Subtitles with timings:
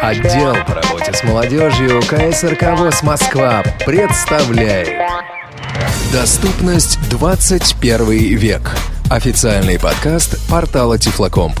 [0.00, 4.88] Отдел по работе с молодежью КСРК ВОЗ Москва представляет
[6.10, 8.62] Доступность 21 век.
[9.10, 11.60] Официальный подкаст портала Тифлокомп.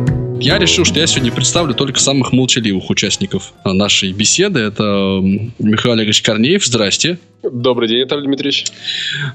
[0.41, 4.61] Я решил, что я сегодня представлю только самых молчаливых участников нашей беседы.
[4.61, 5.19] Это
[5.59, 6.65] Михаил Олегович Корнеев.
[6.65, 7.19] Здрасте.
[7.43, 8.65] Добрый день, Виталий Дмитриевич.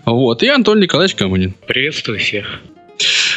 [0.05, 0.42] Вот.
[0.42, 1.55] И Антон Николаевич Камынин.
[1.66, 2.60] Приветствую всех.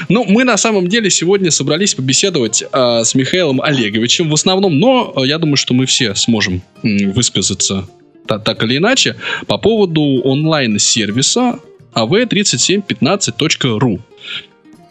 [0.07, 5.11] Ну, мы на самом деле сегодня собрались побеседовать а, с Михаилом Олеговичем в основном, но
[5.15, 7.85] а, я думаю, что мы все сможем м, высказаться
[8.25, 9.17] та- так или иначе
[9.47, 11.59] по поводу онлайн-сервиса
[11.93, 13.99] av3715.ru.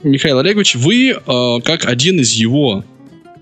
[0.03, 2.85] Михаил Олегович, вы, а, как один из его,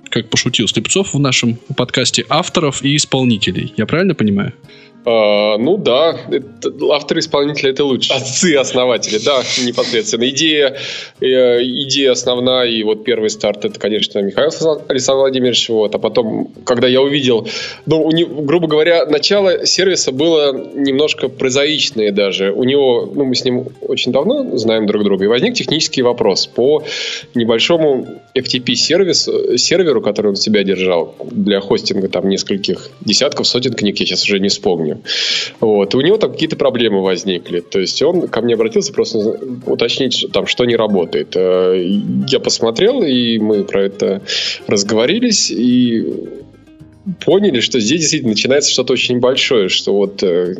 [0.09, 3.75] как пошутил Слепцов в нашем подкасте, авторов и исполнителей.
[3.77, 4.55] Я правильно понимаю?
[5.09, 8.12] А, ну да, это, авторы исполнителя это лучше.
[8.12, 10.29] Отцы основатели, да, непосредственно.
[10.31, 10.77] Идея,
[11.21, 14.51] э, идея основная и вот первый старт это, конечно, Михаил
[14.89, 15.69] Александр Владимирович.
[15.69, 17.47] Вот, а потом, когда я увидел,
[17.87, 22.51] ну, у него, грубо говоря, начало сервиса было немножко прозаичное даже.
[22.51, 26.49] У него, ну, мы с ним очень давно знаем друг друга, и возник технический вопрос
[26.49, 26.83] по
[27.37, 34.07] небольшому FTP-сервису, серверу, который он себя держал для хостинга там нескольких десятков, сотен книг, я
[34.07, 34.96] сейчас уже не вспомню.
[35.61, 35.95] Вот.
[35.95, 37.61] И у него там какие-то проблемы возникли.
[37.61, 39.19] То есть он ко мне обратился просто
[39.67, 41.37] уточнить, там, что не работает.
[41.37, 41.75] Э,
[42.29, 44.23] Я посмотрел, и мы про это
[44.67, 46.05] разговорились, и
[47.25, 50.55] поняли, что здесь действительно начинается что-то очень большое, что вот э,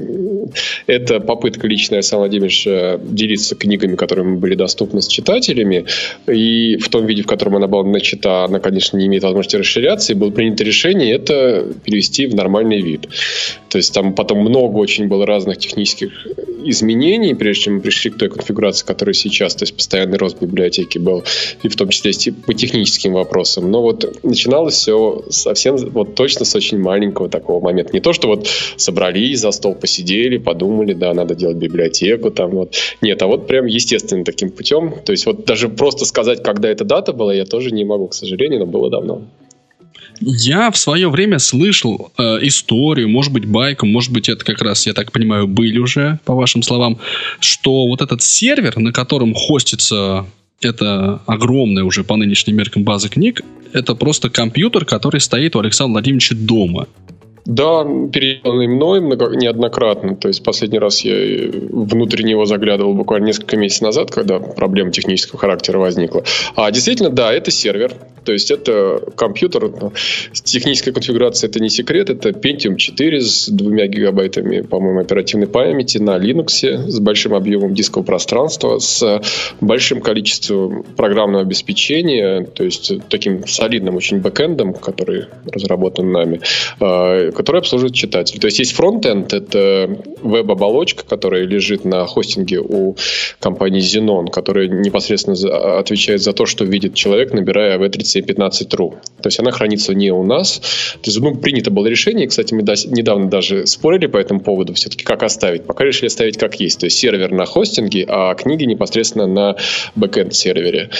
[0.86, 5.86] это попытка личная Александра Владимировича делиться книгами, которые были доступны с читателями,
[6.27, 10.12] и в том виде, в котором она была начата, она, конечно, не имеет возможности расширяться,
[10.12, 13.08] и было принято решение это перевести в нормальный вид.
[13.68, 16.27] То есть там потом много очень было разных технических
[16.70, 20.98] изменений, прежде чем мы пришли к той конфигурации, которая сейчас, то есть постоянный рост библиотеки
[20.98, 21.24] был,
[21.62, 22.12] и в том числе
[22.46, 23.70] по техническим вопросам.
[23.70, 27.92] Но вот начиналось все совсем вот точно с очень маленького такого момента.
[27.92, 32.77] Не то, что вот собрались за стол, посидели, подумали, да, надо делать библиотеку там вот.
[33.00, 34.94] Нет, а вот прям естественным таким путем.
[35.04, 38.14] То есть вот даже просто сказать, когда эта дата была, я тоже не могу, к
[38.14, 39.22] сожалению, но было давно.
[40.20, 44.86] Я в свое время слышал э, историю, может быть, байку, может быть, это как раз,
[44.86, 46.98] я так понимаю, были уже, по вашим словам,
[47.40, 50.27] что вот этот сервер, на котором хостится
[50.62, 55.92] это огромная уже по нынешним меркам база книг, это просто компьютер, который стоит у Александра
[55.92, 56.88] Владимировича дома.
[57.46, 60.17] Да, переделанный мной неоднократно.
[60.17, 61.14] То есть последний раз я
[61.70, 66.24] внутрь него заглядывал буквально несколько месяцев назад, когда проблема технического характера возникла.
[66.57, 67.92] А действительно, да, это сервер.
[68.24, 69.70] То есть это компьютер.
[70.33, 72.11] Техническая конфигурация это не секрет.
[72.11, 78.07] Это Pentium 4 с двумя гигабайтами, по-моему, оперативной памяти на Linux с большим объемом дискового
[78.07, 79.23] пространства, с
[79.61, 86.40] большим количеством программного обеспечения, то есть таким солидным очень бэкэндом, который разработан нами,
[87.36, 88.41] который обслуживает читатель.
[88.41, 89.89] То есть есть фронтенд, это
[90.23, 92.97] веб-оболочка, которая лежит на хостинге у
[93.39, 98.95] компании Xenon, которая непосредственно за, отвечает за то, что видит человек, набирая v3715.ru.
[99.20, 100.58] То есть она хранится не у нас.
[101.02, 105.05] То есть, ну, принято было решение, кстати, мы недавно даже спорили по этому поводу, все-таки
[105.05, 105.64] как оставить.
[105.64, 106.80] Пока решили оставить как есть.
[106.80, 109.57] То есть сервер на хостинге, а книги непосредственно на
[109.95, 110.91] бэкэнд сервере.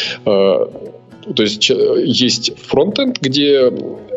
[1.35, 3.73] То есть есть фронтенд, где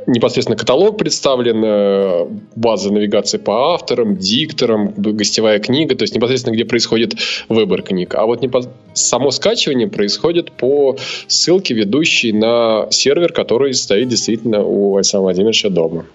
[0.06, 7.16] непосредственно каталог представлен, база навигации по авторам, дикторам, гостевая книга, то есть непосредственно где происходит
[7.48, 8.16] выбор книг.
[8.16, 8.70] А вот непос...
[8.94, 10.98] само скачивание происходит по
[11.28, 16.06] ссылке, ведущей на сервер, который стоит действительно у Александра Владимировича дома.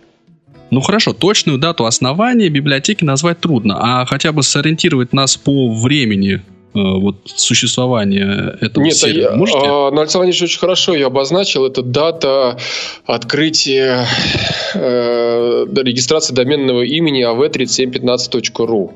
[0.71, 6.43] Ну хорошо, точную дату основания библиотеки назвать трудно, а хотя бы сориентировать нас по времени
[6.75, 9.37] вот существования этого Нет, сервера?
[9.37, 9.61] Можете?
[9.63, 11.65] А, ну, Александр Ильич очень хорошо ее обозначил.
[11.65, 12.59] Это дата
[13.07, 14.07] открытия
[14.75, 18.93] э, регистрации доменного имени av3715.ru.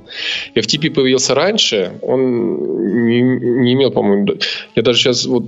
[0.57, 4.27] FTP появился раньше, он не, не имел, по-моему,
[4.75, 5.45] я даже сейчас вот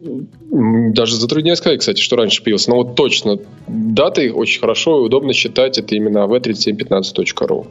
[0.00, 2.70] даже затрудняюсь сказать, кстати, что раньше появился.
[2.70, 3.38] Но вот точно
[3.68, 5.78] даты очень хорошо и удобно считать.
[5.78, 7.66] Это именно v3715.ru.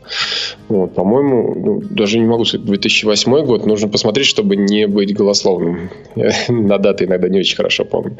[0.67, 3.65] Вот, по-моему, ну, даже не могу сказать, 2008 год.
[3.65, 5.89] Нужно посмотреть, чтобы не быть голословным.
[6.15, 8.17] Я на даты иногда не очень хорошо помню.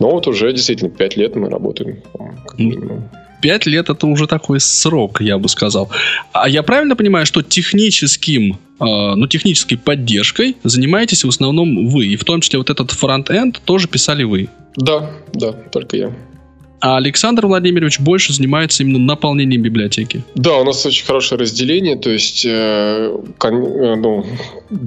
[0.00, 2.02] Но вот уже действительно 5 лет мы работаем,
[2.46, 3.08] как минимум.
[3.42, 5.90] Пять лет это уже такой срок, я бы сказал.
[6.32, 12.16] А я правильно понимаю, что техническим, э, ну, технической поддержкой занимаетесь в основном вы, и
[12.16, 14.48] в том числе вот этот фронт-энд тоже писали вы?
[14.76, 16.12] Да, да, только я.
[16.80, 20.22] А Александр Владимирович больше занимается именно наполнением библиотеки.
[20.36, 24.24] Да, у нас очень хорошее разделение, то есть, э, кон, э, ну,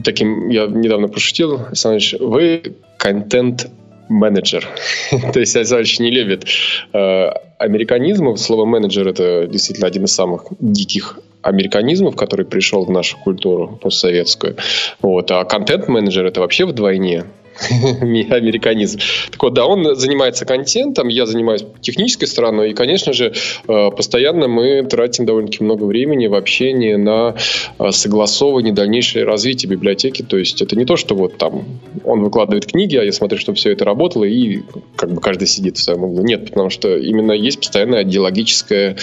[0.04, 3.68] таким я недавно пошутил, Александр вы контент
[4.10, 4.68] менеджер.
[5.34, 6.46] То есть Александрович не любит
[6.94, 8.40] э, американизмов.
[8.40, 14.56] Слово менеджер это действительно один из самых диких американизмов, который пришел в нашу культуру постсоветскую.
[15.02, 15.30] Вот.
[15.32, 17.26] А контент-менеджер это вообще вдвойне
[18.02, 19.00] американизм.
[19.32, 23.34] Так вот, да, он занимается контентом, я занимаюсь технической стороной, и, конечно же,
[23.68, 27.36] э, постоянно мы тратим довольно-таки много времени в общении на
[27.80, 30.22] э, согласовывание дальнейшее развитие библиотеки.
[30.22, 31.66] То есть это не то, что вот там
[32.04, 34.62] он выкладывает книги, а я смотрю, чтобы все это работало, и
[34.96, 36.24] как бы каждый сидит в своем углу.
[36.24, 38.98] Нет, потому что именно есть постоянное идеологическое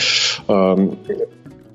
[0.48, 0.98] эм,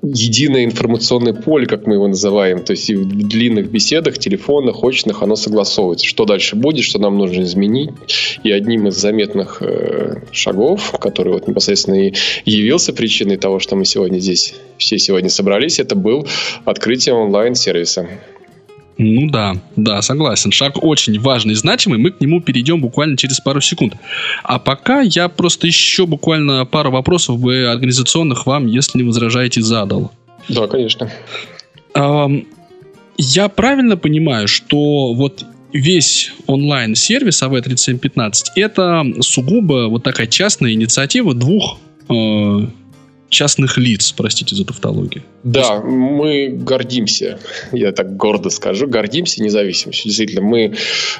[0.02, 2.62] единое информационное поле, как мы его называем.
[2.62, 6.06] То есть и в длинных беседах, телефонных, очных оно согласовывается.
[6.06, 7.90] Что дальше будет, что нам нужно изменить.
[8.42, 12.14] И одним из заметных э, шагов, который вот непосредственно и
[12.44, 16.26] явился причиной того, что мы сегодня здесь все сегодня собрались, это был
[16.64, 18.08] открытие онлайн-сервиса.
[18.98, 20.50] Ну да, да, согласен.
[20.50, 21.98] Шаг очень важный и значимый.
[21.98, 23.94] Мы к нему перейдем буквально через пару секунд.
[24.42, 30.10] А пока я просто еще буквально пару вопросов бы организационных вам, если не возражаете, задал.
[30.48, 31.10] Да, конечно.
[33.18, 41.78] Я правильно понимаю, что вот весь онлайн-сервис AV3715 это сугубо вот такая частная инициатива двух
[42.08, 42.66] э,
[43.28, 45.22] частных лиц, простите за тавтологию.
[45.42, 47.38] Да, мы гордимся,
[47.72, 50.06] я так гордо скажу, гордимся независимостью.
[50.06, 50.74] Действительно, мы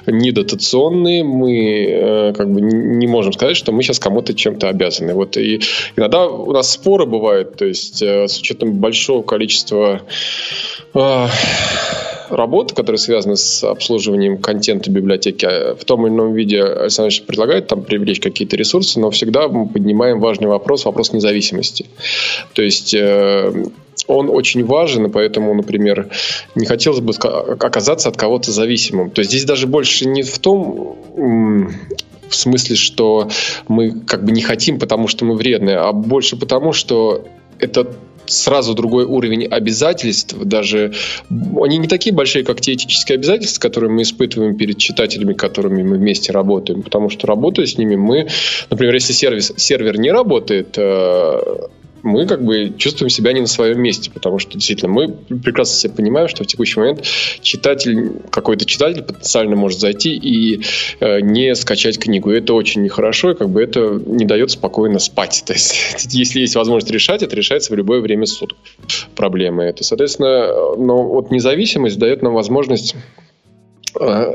[0.07, 5.15] не дотационные, мы э, как бы не можем сказать, что мы сейчас кому-то чем-то обязаны.
[5.15, 5.61] Вот и
[5.97, 10.03] иногда у нас споры бывают, то есть э, с учетом большого количества
[10.95, 11.27] э,
[12.31, 17.23] работы, которые связаны с обслуживанием контента библиотеки, а в том или ином виде Александр Ильич
[17.23, 21.87] предлагает там привлечь какие-то ресурсы, но всегда мы поднимаем важный вопрос, вопрос независимости.
[22.55, 23.53] То есть э,
[24.07, 26.09] он очень важен, и поэтому, например,
[26.55, 29.11] не хотелось бы оказаться от кого-то зависимым.
[29.11, 30.97] То есть здесь даже больше не в том,
[32.29, 33.29] в смысле, что
[33.69, 37.25] мы как бы не хотим, потому что мы вредные, а больше потому, что
[37.59, 37.93] это
[38.29, 40.93] сразу другой уровень обязательств, даже
[41.31, 45.97] они не такие большие, как те этические обязательства, которые мы испытываем перед читателями, которыми мы
[45.97, 48.29] вместе работаем, потому что работая с ними, мы,
[48.71, 51.39] например, если сервис, сервер не работает, э,
[52.03, 55.93] мы как бы чувствуем себя не на своем месте, потому что действительно мы прекрасно себе
[55.95, 57.03] понимаем, что в текущий момент
[57.43, 60.63] читатель, какой-то читатель потенциально может зайти и
[61.01, 62.31] э, не скачать книгу.
[62.31, 65.43] Это очень нехорошо, и как бы это не дает спокойно спать.
[65.47, 65.75] То есть,
[66.11, 68.59] если есть возможность решать, это решается в любое время суток.
[69.15, 69.85] Проблемы это.
[69.85, 72.95] Соответственно, но вот независимость дает нам возможность
[74.01, 74.35] э,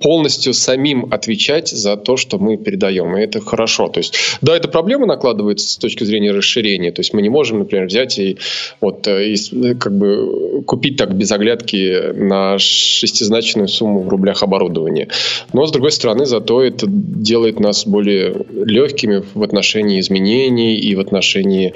[0.00, 3.16] полностью самим отвечать за то, что мы передаем.
[3.16, 3.88] И это хорошо.
[3.88, 6.92] То есть, да, эта проблема накладывается с точки зрения расширения.
[6.92, 8.36] То есть мы не можем, например, взять и
[8.80, 15.08] вот э, и, как бы купить так без оглядки на шестизначную сумму в рублях оборудования.
[15.52, 21.00] Но, с другой стороны, зато это делает нас более легкими в отношении изменений и в
[21.00, 21.72] отношении э,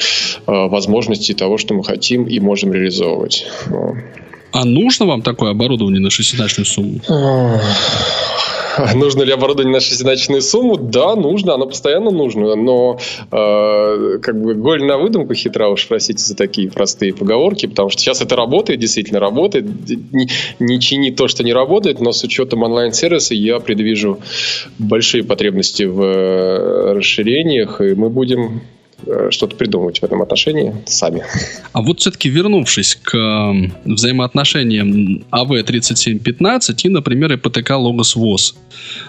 [0.46, 3.46] возможностей того, что мы хотим и можем реализовывать.
[4.52, 7.00] А нужно вам такое оборудование на шестизначную сумму?
[8.94, 10.76] Нужно ли оборудование на шестизначную сумму?
[10.76, 12.98] Да, нужно, оно постоянно нужно, но
[13.30, 18.00] э, как бы голь на выдумку хитра, уж простите за такие простые поговорки, потому что
[18.00, 19.66] сейчас это работает, действительно работает,
[20.12, 20.28] не,
[20.58, 24.20] не чини то, что не работает, но с учетом онлайн-сервиса я предвижу
[24.78, 28.62] большие потребности в э, расширениях, и мы будем
[29.30, 31.24] что-то придумывать в этом отношении сами.
[31.72, 33.52] А вот все-таки вернувшись к
[33.84, 38.56] взаимоотношениям АВ-3715 и, например, ИПТК Логос ВОЗ.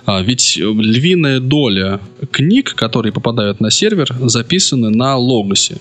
[0.05, 2.00] А, ведь львиная доля
[2.31, 5.77] книг, которые попадают на сервер, записаны на Логосе.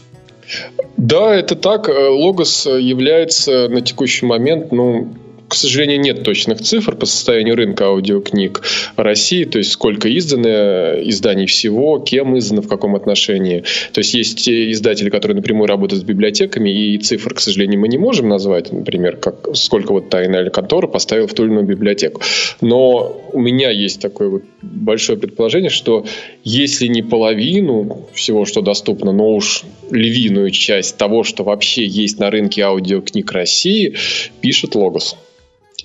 [0.97, 1.89] Да, это так.
[1.89, 5.15] Э, Логос является на текущий момент, ну,
[5.49, 8.63] к сожалению, нет точных цифр по состоянию рынка аудиокниг
[8.97, 13.65] России, то есть сколько издано изданий всего, кем издано, в каком отношении.
[13.93, 17.89] То есть есть те издатели, которые напрямую работают с библиотеками, и цифр, к сожалению, мы
[17.89, 21.67] не можем назвать, например, как, сколько вот та или контора поставил в ту или иную
[21.67, 22.21] библиотеку.
[22.61, 26.05] Но у меня есть такое вот большое предположение, что
[26.45, 32.31] если не половину всего, что доступно, но уж львиную часть того, что вообще есть на
[32.31, 33.97] рынке аудиокниг России,
[34.41, 35.17] пишет Логос.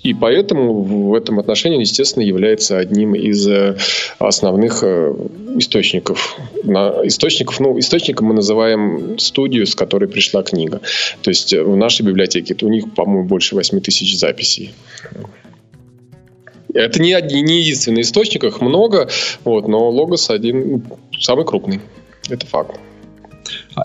[0.04, 3.78] И поэтому в этом отношении, естественно, является одним из э,
[4.18, 5.14] основных э,
[5.56, 6.38] источников.
[7.04, 10.82] Источников, ну, источником мы называем студию, с которой пришла книга.
[11.22, 14.74] То есть в нашей библиотеке у них, по-моему, больше 8 тысяч записей.
[16.74, 19.08] Это не, не единственный источник, их много,
[19.44, 20.84] вот, но Логос один
[21.18, 21.80] самый крупный.
[22.28, 22.78] Это факт.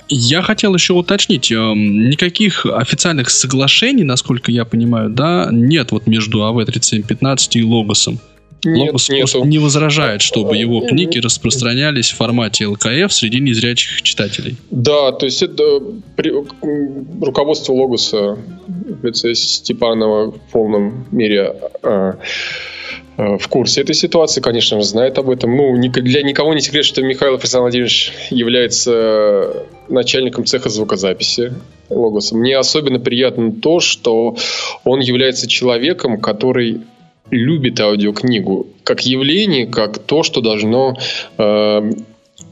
[0.08, 6.44] Я хотел еще уточнить, эм, никаких официальных соглашений, насколько я понимаю, да, нет вот между
[6.46, 8.20] АВ-3715 и Логосом.
[8.66, 9.46] Нет, Логос нету.
[9.46, 14.58] не возражает, чтобы его книги распространялись в формате ЛКФ среди незрячих читателей.
[14.70, 15.80] Да, то есть это
[16.18, 16.34] при,
[17.22, 18.38] руководство Логоса
[18.68, 22.14] в лице Степанова в полном мере а, Э,
[23.20, 25.56] в курсе этой ситуации, конечно же, знает об этом.
[25.56, 31.54] Ну, для никого не секрет, что Михаил Александр Владимирович является начальником цеха звукозаписи
[31.90, 32.38] Логоса.
[32.38, 34.38] Мне особенно приятно то, что
[34.86, 36.82] он является человеком, который
[37.30, 40.96] любит аудиокнигу как явление, как то, что должно
[41.38, 41.92] э,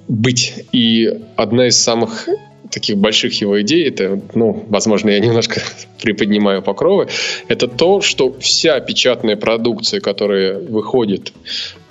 [0.10, 0.66] быть.
[0.74, 2.28] И одна из самых
[2.72, 5.62] таких больших его идей, это, ну, возможно, я немножко
[6.02, 7.08] приподнимаю покровы,
[7.48, 11.34] это то, что вся печатная продукция, которая выходит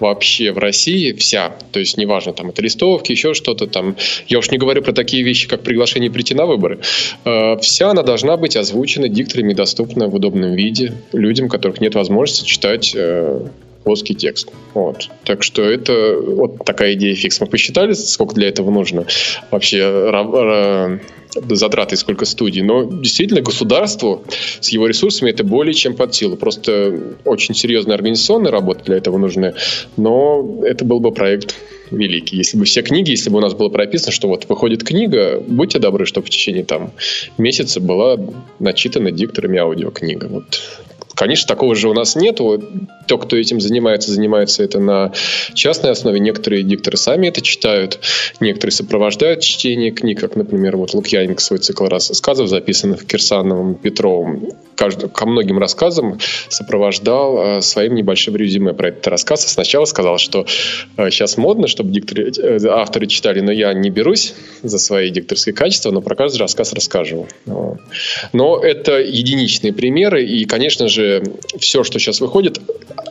[0.00, 3.96] вообще в России, вся, то есть неважно, там, это листовки, еще что-то там,
[4.28, 6.80] я уж не говорю про такие вещи, как приглашение прийти на выборы,
[7.24, 12.44] э, вся она должна быть озвучена дикторами доступна в удобном виде людям, которых нет возможности
[12.44, 13.46] читать э,
[13.86, 14.50] плоский текст.
[14.74, 15.08] Вот.
[15.24, 17.40] Так что это вот такая идея фикс.
[17.40, 19.06] Мы посчитали, сколько для этого нужно
[19.52, 20.98] вообще
[21.32, 22.62] затраты, сколько студий.
[22.62, 24.24] Но действительно государству
[24.60, 26.36] с его ресурсами это более чем под силу.
[26.36, 29.54] Просто очень серьезная организационная работа для этого нужна.
[29.96, 31.54] Но это был бы проект
[31.92, 32.38] великий.
[32.38, 35.78] Если бы все книги, если бы у нас было прописано, что вот выходит книга, будьте
[35.78, 36.90] добры, чтобы в течение там
[37.38, 38.18] месяца была
[38.58, 40.26] начитана дикторами аудиокнига.
[40.26, 40.60] Вот
[41.16, 42.62] Конечно, такого же у нас нету.
[43.06, 45.12] То, кто этим занимается, занимается это на
[45.54, 46.20] частной основе.
[46.20, 48.00] Некоторые дикторы сами это читают,
[48.40, 55.26] некоторые сопровождают чтение книг, как, например, вот Лукьяненко свой цикл рассказов, записанных Кирсановым, Петровым, ко
[55.26, 56.18] многим рассказам
[56.48, 59.46] сопровождал э, своим небольшим резюме про этот рассказ.
[59.46, 60.46] Сначала сказал, что
[60.96, 65.54] э, сейчас модно, чтобы дикторы, э, авторы читали, но я не берусь за свои дикторские
[65.54, 67.26] качества, но про каждый рассказ расскажу.
[68.32, 71.05] Но это единичные примеры, и, конечно же,
[71.58, 72.60] все, что сейчас выходит,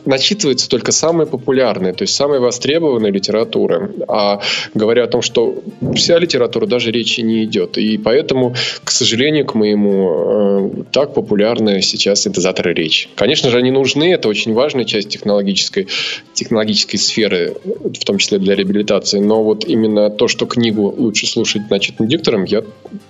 [0.04, 3.90] начитывается только самое популярное, то есть самая востребованная литература.
[4.08, 4.40] А
[4.74, 5.62] говоря о том, что
[5.94, 7.78] вся литература даже речи не идет.
[7.78, 13.08] И поэтому, к сожалению, к моему, э, так популярны сейчас синтезаторы речи.
[13.14, 15.88] Конечно же, они нужны, это очень важная часть технологической,
[16.34, 19.18] технологической сферы, в том числе для реабилитации.
[19.18, 22.62] Но вот именно то, что книгу лучше слушать начитанным диктором, я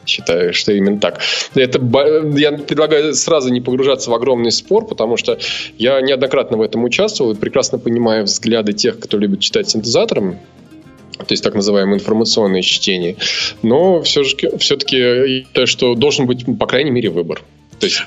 [0.06, 1.20] считаю, что именно так.
[1.54, 1.78] Это,
[2.36, 5.38] я предлагаю сразу не погружаться в огромный спор, потому что
[5.78, 10.38] я неоднократно в этом участвовал и прекрасно понимаю взгляды тех, кто любит читать синтезатором,
[11.18, 13.16] то есть так называемое информационное чтение.
[13.62, 17.42] Но все же, все-таки то, что должен быть, по крайней мере, выбор.
[17.78, 18.02] То есть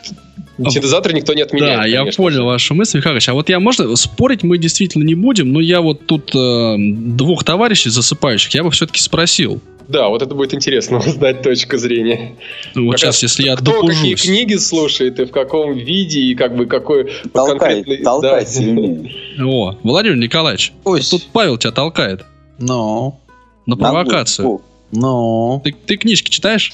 [0.57, 1.79] синтезатор никто не отменяет.
[1.79, 3.29] Да, я понял вашу мысль, Михайлович.
[3.29, 7.43] А вот я, можно, спорить мы действительно не будем, но я вот тут э, двух
[7.43, 9.61] товарищей засыпающих, я бы все-таки спросил.
[9.89, 12.36] Да, вот это будет интересно узнать точку зрения.
[12.75, 13.98] Ну, вот как сейчас, если я кто допужусь.
[13.98, 18.03] какие книги слушает и в каком виде, и как бы какой толкает, конкретный...
[18.03, 18.53] Толкает да.
[18.53, 19.15] сильнее.
[19.43, 21.01] О, Владимир Николаевич, Ой.
[21.01, 22.24] тут Павел тебя толкает.
[22.60, 23.19] Ну.
[23.65, 24.62] На провокацию.
[24.91, 25.62] Ну.
[25.63, 26.72] Ты, ты книжки читаешь?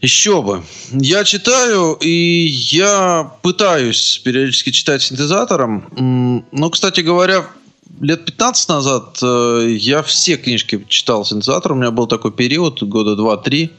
[0.00, 0.62] Еще бы.
[0.92, 6.44] Я читаю, и я пытаюсь периодически читать синтезатором.
[6.52, 7.46] Но, кстати говоря,
[8.00, 11.78] лет 15 назад э, я все книжки читал синтезатором.
[11.78, 13.70] У меня был такой период, года 2-3,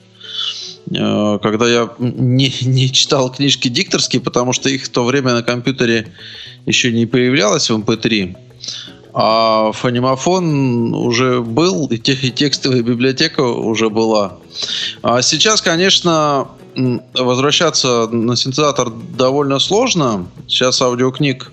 [0.92, 5.44] э, когда я не, не читал книжки дикторские, потому что их в то время на
[5.44, 6.14] компьютере
[6.66, 8.36] еще не появлялось в MP3.
[9.18, 14.40] А фонимофон уже был, и, тех, и текстовая библиотека уже была.
[15.02, 16.50] А сейчас, конечно,
[17.14, 20.28] возвращаться на синтезатор довольно сложно.
[20.48, 21.52] Сейчас аудиокниг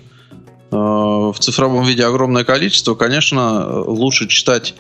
[0.73, 2.95] в цифровом виде огромное количество.
[2.95, 4.75] Конечно, лучше читать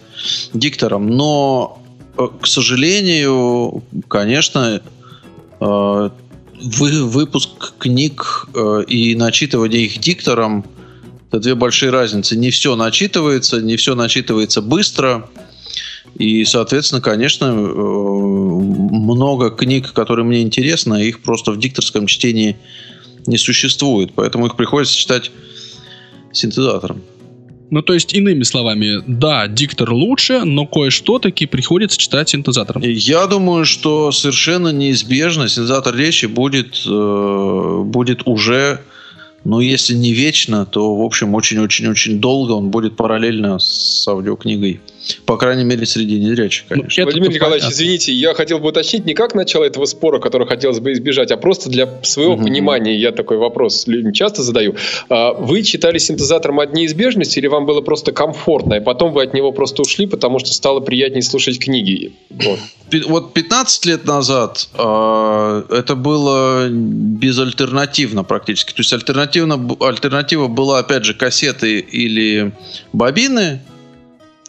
[0.54, 1.08] диктором.
[1.08, 1.82] Но,
[2.16, 4.80] э, к сожалению, конечно,
[5.60, 6.10] э,
[6.62, 10.64] вы, выпуск книг э, и начитывание их диктором–
[11.32, 12.36] это две большие разницы.
[12.36, 15.30] Не все начитывается, не все начитывается быстро.
[16.18, 22.58] И, соответственно, конечно, э, много книг, которые мне интересны, их просто в дикторском чтении
[23.26, 24.12] не существует.
[24.14, 25.32] Поэтому их приходится читать
[26.32, 27.02] синтезатором.
[27.70, 32.82] Ну, то есть, иными словами, да, диктор лучше, но кое-что таки приходится читать синтезатором.
[32.82, 38.80] Я думаю, что совершенно неизбежно синтезатор речи будет, э, будет уже
[39.44, 44.80] ну, если не вечно, то, в общем, очень-очень-очень долго он будет параллельно с аудиокнигой.
[45.26, 47.02] По крайней мере, среди незрячих, ну, конечно.
[47.02, 47.74] Ну, Владимир Николаевич, понятно.
[47.74, 51.36] извините, я хотел бы уточнить не как начало этого спора, который хотелось бы избежать, а
[51.36, 52.44] просто для своего угу.
[52.44, 52.96] понимания.
[52.96, 54.76] Я такой вопрос людям часто задаю.
[55.08, 59.34] А, вы читали синтезатором от неизбежности или вам было просто комфортно, и потом вы от
[59.34, 62.12] него просто ушли, потому что стало приятнее слушать книги?
[62.30, 62.58] Вот,
[63.06, 68.72] вот 15 лет назад э, это было безальтернативно практически.
[68.72, 72.52] То есть альтернативно, альтернатива была, опять же, кассеты или
[72.92, 73.60] бобины,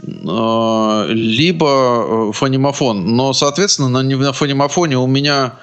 [0.06, 3.16] Э, либо э, фонимофон.
[3.16, 5.54] Но, соответственно, на, на фонимофоне у меня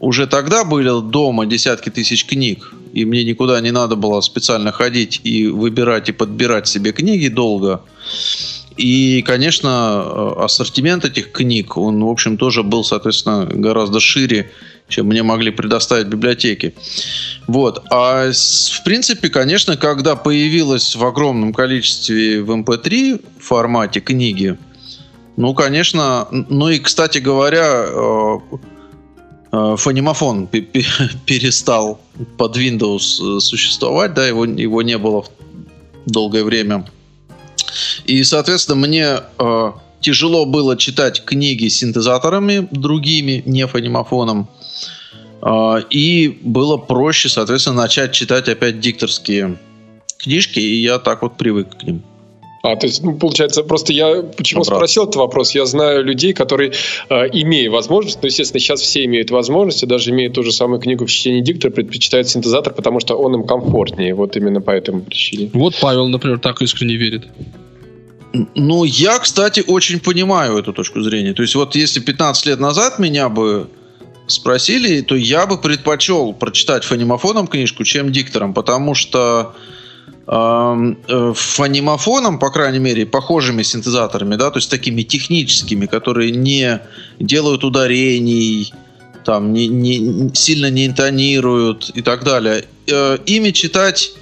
[0.00, 5.20] уже тогда были дома десятки тысяч книг, и мне никуда не надо было специально ходить
[5.24, 7.80] и выбирать и подбирать себе книги долго.
[8.76, 14.50] И, конечно, э, ассортимент этих книг, он, в общем, тоже был, соответственно, гораздо шире,
[14.88, 16.74] чем мне могли предоставить библиотеки.
[17.46, 17.84] Вот.
[17.90, 24.56] А в принципе, конечно, когда появилась в огромном количестве в MP3 эм формате книги,
[25.36, 28.38] ну, конечно, ну и, кстати говоря, э,
[29.52, 30.46] э, фонимофон
[31.26, 32.00] перестал
[32.38, 35.26] под Windows существовать, да, его, его не было
[36.06, 36.86] долгое время.
[38.06, 44.48] И, соответственно, мне э, тяжело было читать книги синтезаторами другими, не фонимофоном.
[44.48, 44.65] Э,
[45.90, 49.58] и было проще, соответственно, начать читать опять дикторские
[50.18, 52.02] книжки, и я так вот привык к ним.
[52.66, 54.78] А, то есть, ну, получается, просто я почему Обратно.
[54.78, 55.54] спросил этот вопрос?
[55.54, 56.72] Я знаю людей, которые,
[57.08, 60.80] э, имея возможность, ну, естественно, сейчас все имеют возможность, и даже имея ту же самую
[60.80, 64.14] книгу в чтении диктора, предпочитают синтезатор, потому что он им комфортнее.
[64.14, 65.50] Вот именно по этому причине.
[65.52, 67.28] Вот Павел, например, так искренне верит.
[68.56, 71.34] Ну, я, кстати, очень понимаю эту точку зрения.
[71.34, 73.68] То есть, вот если 15 лет назад меня бы
[74.26, 79.54] спросили, то я бы предпочел прочитать фонимофоном книжку, чем диктором, потому что
[80.28, 86.80] Э, фонимофоном, по крайней мере, похожими синтезаторами, да, то есть такими техническими, которые не
[87.20, 88.74] делают ударений,
[89.24, 92.64] там, не, не, сильно не интонируют и так далее.
[92.88, 94.14] Э, ими читать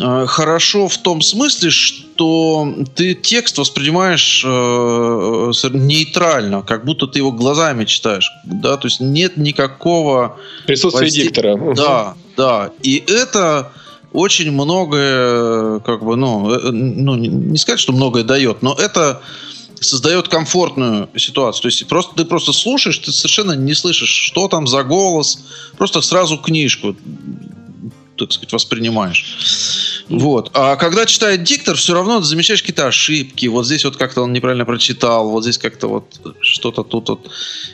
[0.00, 2.07] э, хорошо в том смысле, что
[2.94, 9.36] ты текст воспринимаешь э, нейтрально, как будто ты его глазами читаешь, да, то есть нет
[9.36, 11.56] никакого присутствия диктора.
[11.74, 13.72] Да, да, и это
[14.12, 19.22] очень многое, как бы, ну, э, ну, не сказать, что многое дает, но это
[19.80, 21.62] создает комфортную ситуацию.
[21.62, 25.44] То есть просто ты просто слушаешь, ты совершенно не слышишь, что там за голос,
[25.76, 26.96] просто сразу книжку
[28.18, 29.97] так сказать, воспринимаешь.
[30.08, 30.50] Вот.
[30.54, 33.46] А когда читает диктор, все равно замечаешь какие-то ошибки.
[33.46, 37.30] Вот здесь вот как-то он неправильно прочитал, вот здесь как-то вот что-то тут вот.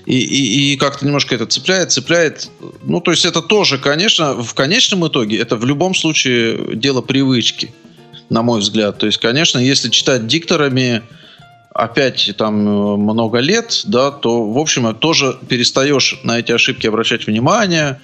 [0.07, 2.51] И, и, и как-то немножко это цепляет, цепляет.
[2.83, 7.73] Ну, то есть это тоже, конечно, в конечном итоге, это в любом случае дело привычки,
[8.31, 8.99] на мой взгляд.
[8.99, 11.03] То есть, конечно, если читать дикторами,
[11.73, 18.01] опять там много лет, да, то, в общем, тоже перестаешь на эти ошибки обращать внимание,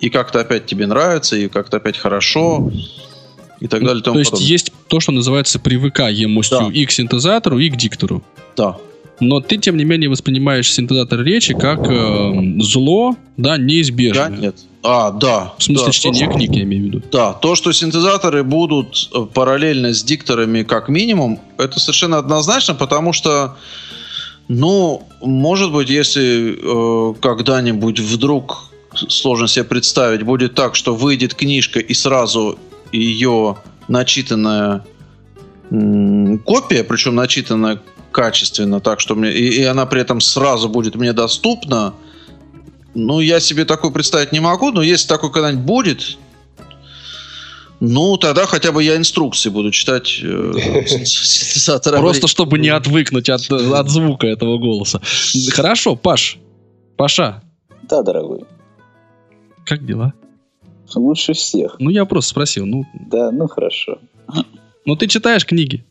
[0.00, 2.70] и как-то опять тебе нравится, и как-то опять хорошо,
[3.62, 4.00] и так далее.
[4.00, 4.50] И тому то есть подобное.
[4.50, 6.70] есть то, что называется привыкаемостью да.
[6.72, 8.22] и к синтезатору, и к диктору.
[8.56, 8.76] Да.
[9.20, 14.30] Но ты, тем не менее, воспринимаешь синтезатор речи как э, зло, да, неизбежное.
[14.30, 14.56] Да, нет.
[14.82, 15.54] А, да.
[15.58, 17.02] В смысле да, чтения то, книг, я имею в виду.
[17.12, 23.12] Да, то, что синтезаторы будут э, параллельно с дикторами как минимум, это совершенно однозначно, потому
[23.12, 23.56] что,
[24.48, 31.78] ну, может быть, если э, когда-нибудь вдруг сложно себе представить, будет так, что выйдет книжка
[31.78, 32.58] и сразу
[32.92, 34.84] ее начитанная
[36.44, 41.12] копия, причем начитанная качественно, так что мне и, и она при этом сразу будет мне
[41.12, 41.94] доступна.
[42.94, 46.18] Ну, я себе такое представить не могу, но если такое когда-нибудь будет,
[47.80, 50.52] ну, тогда хотя бы я инструкции буду читать э,
[51.82, 55.00] Просто чтобы не отвыкнуть от, от звука этого голоса.
[55.52, 56.38] Хорошо, Паш.
[56.96, 57.42] Паша.
[57.88, 58.44] Да, дорогой.
[59.64, 60.12] Как дела?
[60.94, 61.76] Лучше всех.
[61.78, 62.66] Ну, я просто спросил.
[62.66, 62.84] Ну...
[63.10, 63.98] Да, ну хорошо.
[64.84, 65.84] Ну, ты читаешь книги?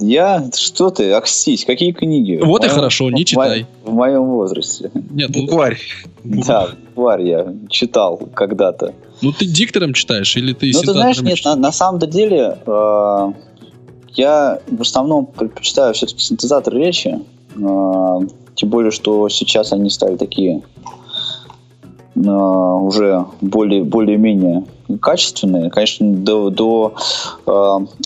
[0.00, 0.50] Я?
[0.54, 1.12] Что ты?
[1.12, 2.40] Акстись, какие книги?
[2.42, 3.66] Вот в и моем, хорошо, не читай.
[3.84, 4.90] В, в моем возрасте.
[5.10, 5.42] Нет, ну...
[5.42, 5.78] Букварь.
[6.24, 8.94] Да, букварь я читал когда-то.
[9.20, 13.32] Ну, ты диктором читаешь или ты Ну, ты знаешь, нет, на, на самом деле э,
[14.14, 17.20] я в основном предпочитаю все-таки синтезатор речи.
[17.56, 18.20] Э,
[18.54, 20.62] тем более, что сейчас они стали такие
[22.16, 24.64] уже более, более-менее
[25.00, 25.70] качественные.
[25.70, 26.94] Конечно, до, до
[27.46, 27.50] э,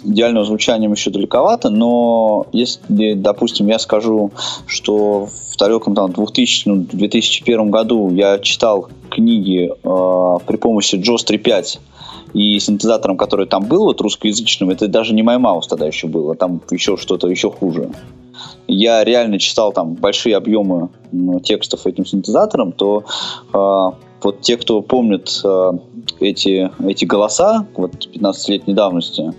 [0.05, 4.31] идеального звучания еще далековато, но если, допустим, я скажу,
[4.67, 11.79] что в далеком там, 2000-2001 году я читал книги э, при помощи JOS 3.5
[12.35, 16.61] и синтезатором, который там был, вот русскоязычным, это даже не MyMouse тогда еще было, там
[16.71, 17.91] еще что-то еще хуже.
[18.67, 23.05] Я реально читал там большие объемы ну, текстов этим синтезатором, то
[23.53, 23.57] э,
[24.23, 25.73] вот те, кто помнит э,
[26.21, 29.33] эти, эти голоса, вот 15-летней давности,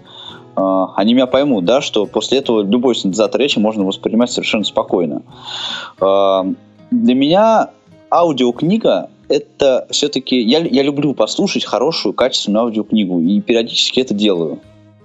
[0.56, 5.22] э, они меня поймут, да, что после этого любой синтезатор речи можно воспринимать совершенно спокойно.
[6.00, 7.70] Для меня
[8.10, 10.42] аудиокнига это все-таки...
[10.42, 14.60] Я, я люблю послушать хорошую, качественную аудиокнигу, и периодически это делаю.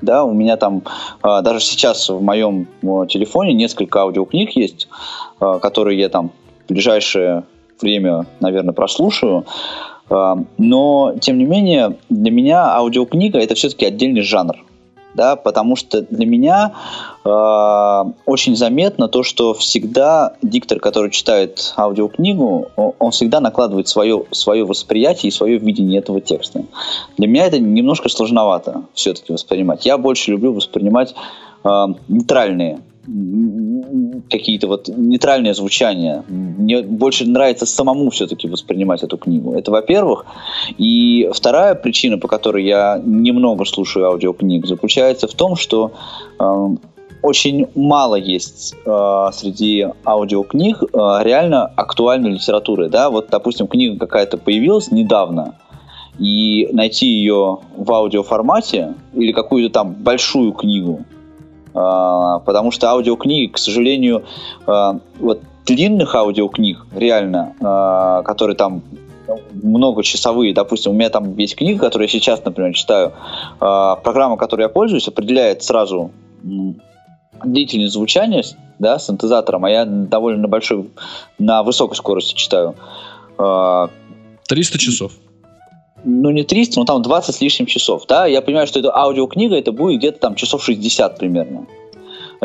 [0.04, 0.82] Да, у меня там
[1.22, 2.66] а, даже сейчас в моем
[3.08, 4.88] телефоне несколько аудиокниг есть,
[5.40, 6.30] а, которые я там
[6.66, 7.44] в ближайшее
[7.80, 9.46] время, наверное, прослушаю.
[10.10, 14.56] А, но, тем не менее, для меня аудиокнига это все-таки отдельный жанр
[15.14, 16.74] да, потому что для меня
[17.24, 24.64] э, очень заметно то, что всегда диктор, который читает аудиокнигу, он всегда накладывает свое, свое
[24.64, 26.64] восприятие и свое видение этого текста.
[27.16, 29.86] Для меня это немножко сложновато все-таки воспринимать.
[29.86, 31.14] Я больше люблю воспринимать
[31.64, 32.80] э, нейтральные
[34.30, 36.24] какие-то вот нейтральные звучания.
[36.28, 39.54] Мне больше нравится самому все-таки воспринимать эту книгу.
[39.54, 40.24] Это во-первых.
[40.78, 45.92] И вторая причина, по которой я немного слушаю аудиокниг, заключается в том, что
[46.38, 46.68] э,
[47.22, 50.86] очень мало есть э, среди аудиокниг э,
[51.22, 52.88] реально актуальной литературы.
[52.88, 53.10] Да?
[53.10, 55.56] Вот, допустим, книга какая-то появилась недавно,
[56.18, 61.04] и найти ее в аудиоформате или какую-то там большую книгу
[61.74, 64.24] потому что аудиокниги, к сожалению,
[64.66, 68.82] а, вот длинных аудиокниг, реально, а, которые там
[69.52, 73.12] многочасовые, допустим, у меня там есть книга, которую я сейчас, например, читаю,
[73.58, 76.10] программа, которой я пользуюсь, определяет сразу
[77.42, 78.44] длительность звучания,
[78.78, 80.90] да, синтезатором, а я довольно большой,
[81.38, 82.74] на высокой скорости читаю.
[84.46, 85.12] 300 часов
[86.04, 89.56] ну не 300, но там 20 с лишним часов, да, я понимаю, что это аудиокнига,
[89.56, 91.66] это будет где-то там часов 60 примерно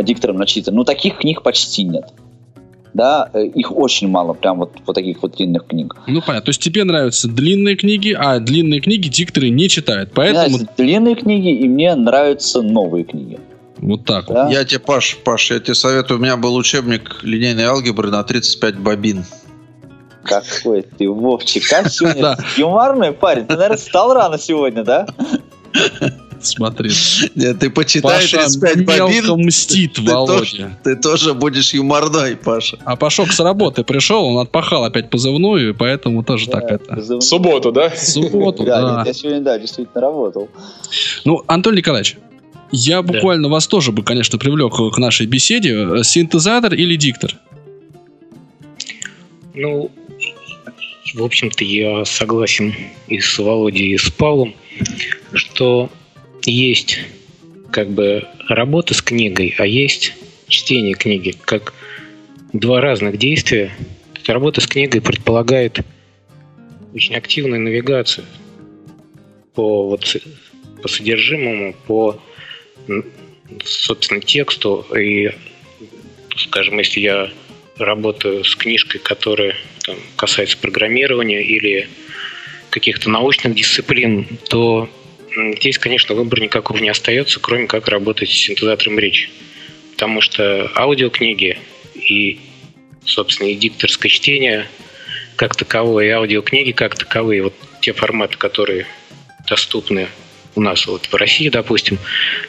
[0.03, 0.75] диктором начитан.
[0.75, 2.05] Но таких книг почти нет.
[2.91, 5.95] Да, э, их очень мало, прям вот, вот таких вот длинных книг.
[6.07, 6.45] Ну, понятно.
[6.45, 10.11] То есть тебе нравятся длинные книги, а длинные книги дикторы не читают.
[10.15, 10.57] Поэтому...
[10.57, 13.39] Мне длинные книги, и мне нравятся новые книги.
[13.77, 14.45] Вот так да?
[14.45, 14.51] вот.
[14.51, 18.79] Я тебе, Паш, Паш, я тебе советую, у меня был учебник линейной алгебры на 35
[18.79, 19.23] бобин.
[20.23, 23.45] Какой ты, Вовчик, как сегодня юморный парень.
[23.45, 25.07] Ты, наверное, встал рано сегодня, да?
[26.41, 26.89] Смотри.
[27.35, 29.45] Нет, ты почитай Паша 35 бобин.
[29.45, 30.37] мстит, ты Володя.
[30.37, 32.77] Тоже, ты тоже будешь юморной, Паша.
[32.85, 36.95] А Пашок с работы пришел, он отпахал опять позывную, и поэтому тоже да, так это.
[36.95, 37.21] Позывную.
[37.21, 37.89] Субботу, да?
[37.95, 39.03] Субботу, да.
[39.05, 40.49] Я сегодня, да, действительно работал.
[41.25, 42.17] Ну, Антон Николаевич,
[42.71, 43.53] я буквально да.
[43.53, 46.03] вас тоже бы, конечно, привлек к нашей беседе.
[46.03, 47.35] Синтезатор или диктор?
[49.61, 49.91] Ну,
[51.15, 52.73] в общем-то, я согласен
[53.09, 54.55] и с Володей, и с Павлом,
[55.33, 55.89] что
[56.45, 57.01] есть
[57.69, 60.13] как бы работа с книгой, а есть
[60.47, 61.73] чтение книги, как
[62.53, 63.73] два разных действия.
[64.27, 65.81] Работа с книгой предполагает
[66.93, 68.25] очень активную навигацию
[69.55, 70.15] по, вот,
[70.81, 72.21] по содержимому, по
[73.65, 74.85] собственно тексту.
[74.97, 75.31] И,
[76.37, 77.29] скажем, если я
[77.79, 81.89] работаю с книжкой, которая там, касается программирования или
[82.69, 84.89] каких-то научных дисциплин, то
[85.57, 89.29] здесь, конечно, выбор никакого не остается, кроме как работать с синтезатором речи.
[89.91, 91.57] Потому что аудиокниги
[91.95, 92.39] и,
[93.05, 94.67] собственно, и дикторское чтение
[95.35, 98.85] как таковое, и аудиокниги как таковые, вот те форматы, которые
[99.47, 100.07] доступны
[100.55, 101.97] у нас вот в России, допустим,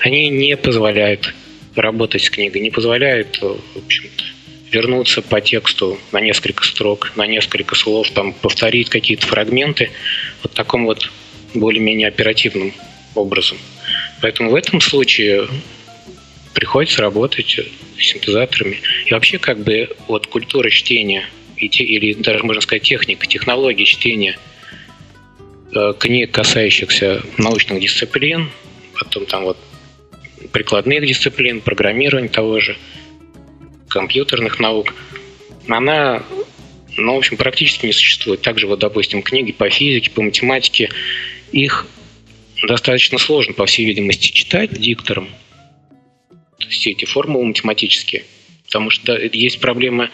[0.01, 1.35] они не позволяют
[1.77, 4.25] работать с книгой, не позволяют, в общем-то,
[4.71, 9.91] вернуться по тексту на несколько строк, на несколько слов, там повторить какие-то фрагменты
[10.43, 11.11] вот таком вот
[11.55, 12.73] более-менее оперативным
[13.15, 13.59] образом.
[14.23, 15.49] Поэтому в этом случае
[16.55, 17.61] приходится работать
[17.99, 18.81] синтезаторами.
[19.07, 24.39] И вообще как бы вот культура чтения или даже можно сказать техника, технологии чтения
[25.75, 28.51] э, книг, касающихся научных дисциплин,
[28.99, 29.59] потом там вот
[30.53, 32.77] прикладных дисциплин, программирования того же–
[33.91, 34.95] компьютерных наук,
[35.69, 36.23] она,
[36.97, 38.41] ну, в общем, практически не существует.
[38.41, 40.89] Также, вот, допустим, книги по физике, по математике,
[41.53, 41.87] их
[42.67, 45.29] достаточно сложно, по всей видимости, читать диктором,
[46.69, 48.25] все эти формулы математические,
[48.67, 50.11] потому что есть проблема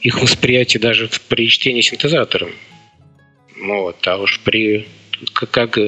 [0.00, 2.50] их восприятия даже при чтении синтезатором.
[3.56, 4.88] Ну вот, а уж при
[5.32, 5.78] как, как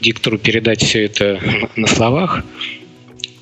[0.00, 1.40] диктору передать все это
[1.76, 2.44] на словах,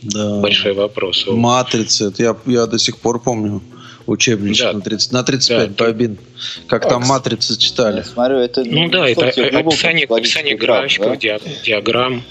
[0.02, 0.40] да.
[0.40, 1.26] большой вопрос.
[1.28, 3.62] Матрицы, это я, я до сих пор помню.
[4.06, 4.72] учебничек да.
[4.72, 5.84] на, 30, на 35 да.
[5.84, 6.18] бобин.
[6.68, 7.98] Как а, там матрицы читали.
[7.98, 11.38] Я смотрю, это, ну да, это описание, описание графиков, да?
[11.64, 12.22] диаграмм.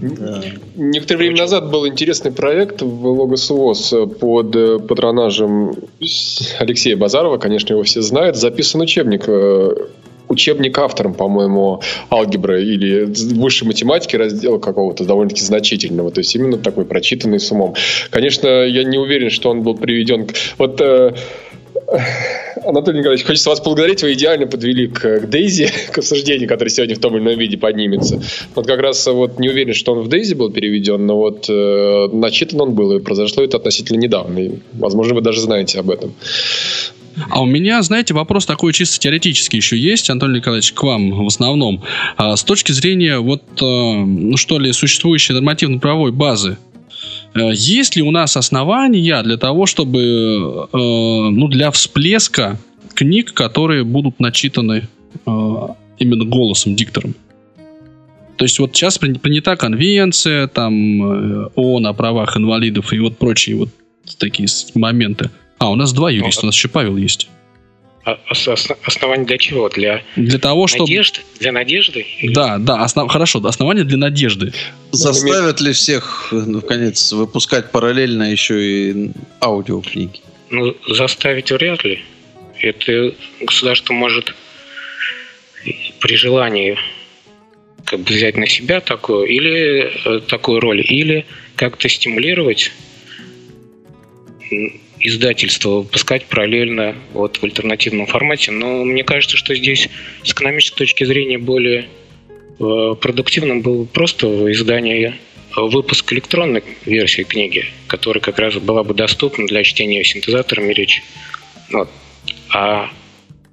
[0.00, 0.42] Да.
[0.76, 5.74] Некоторое время назад был интересный проект в Логос под э, патронажем
[6.58, 8.36] Алексея Базарова, конечно, его все знают.
[8.36, 9.74] Записан учебник э,
[10.28, 16.10] учебник автором, по-моему, алгебры или высшей математики раздела какого-то довольно-таки значительного.
[16.10, 17.74] То есть именно такой прочитанный с умом.
[18.10, 20.28] Конечно, я не уверен, что он был приведен.
[20.58, 21.14] Вот э,
[22.64, 24.02] Анатолий Николаевич, хочется вас поблагодарить.
[24.02, 27.56] Вы идеально подвели к, к Дейзи, к обсуждению, которое сегодня в том или ином виде
[27.56, 28.20] поднимется.
[28.54, 32.08] Вот как раз вот не уверен, что он в Дейзи был переведен, но вот э,
[32.12, 34.38] начитан он был, и произошло это относительно недавно.
[34.38, 36.14] И, возможно, вы даже знаете об этом.
[37.30, 41.26] А у меня, знаете, вопрос такой чисто теоретический еще есть, Анатолий Николаевич, к вам в
[41.26, 41.82] основном.
[42.16, 46.58] А, с точки зрения, вот, э, ну что ли, существующей нормативно-правовой базы,
[47.34, 52.58] Э, есть ли у нас основания для того, чтобы, э, ну, для всплеска
[52.94, 54.88] книг, которые будут начитаны
[55.98, 57.14] именно голосом, диктором?
[58.36, 61.00] То есть вот сейчас принята конвенция, там,
[61.54, 63.68] ООН о правах инвалидов и вот прочие вот
[64.18, 65.30] такие моменты.
[65.58, 67.28] А, у нас два юриста, у нас еще Павел есть.
[68.04, 68.18] А,
[68.84, 69.68] основание для чего?
[69.70, 70.82] Для, для того, чтобы...
[70.82, 71.20] Надежды?
[71.38, 72.06] Для надежды?
[72.22, 73.10] Да, да, основ...
[73.10, 74.52] хорошо, основание для надежды.
[74.90, 80.20] Заставят ли всех, наконец, выпускать параллельно еще и аудиокниги?
[80.50, 82.02] Ну, заставить вряд ли.
[82.60, 84.34] Это государство может
[86.00, 86.78] при желании
[87.84, 92.72] как бы взять на себя такую или э, такую роль, или как-то стимулировать
[95.04, 98.50] издательство выпускать параллельно вот в альтернативном формате.
[98.50, 99.88] Но мне кажется, что здесь
[100.22, 101.88] с экономической точки зрения более
[102.58, 105.14] э, продуктивным был просто издание
[105.56, 111.02] э, выпуск электронной версии книги, которая как раз была бы доступна для чтения синтезаторами речи.
[111.70, 111.90] Вот.
[112.48, 112.90] А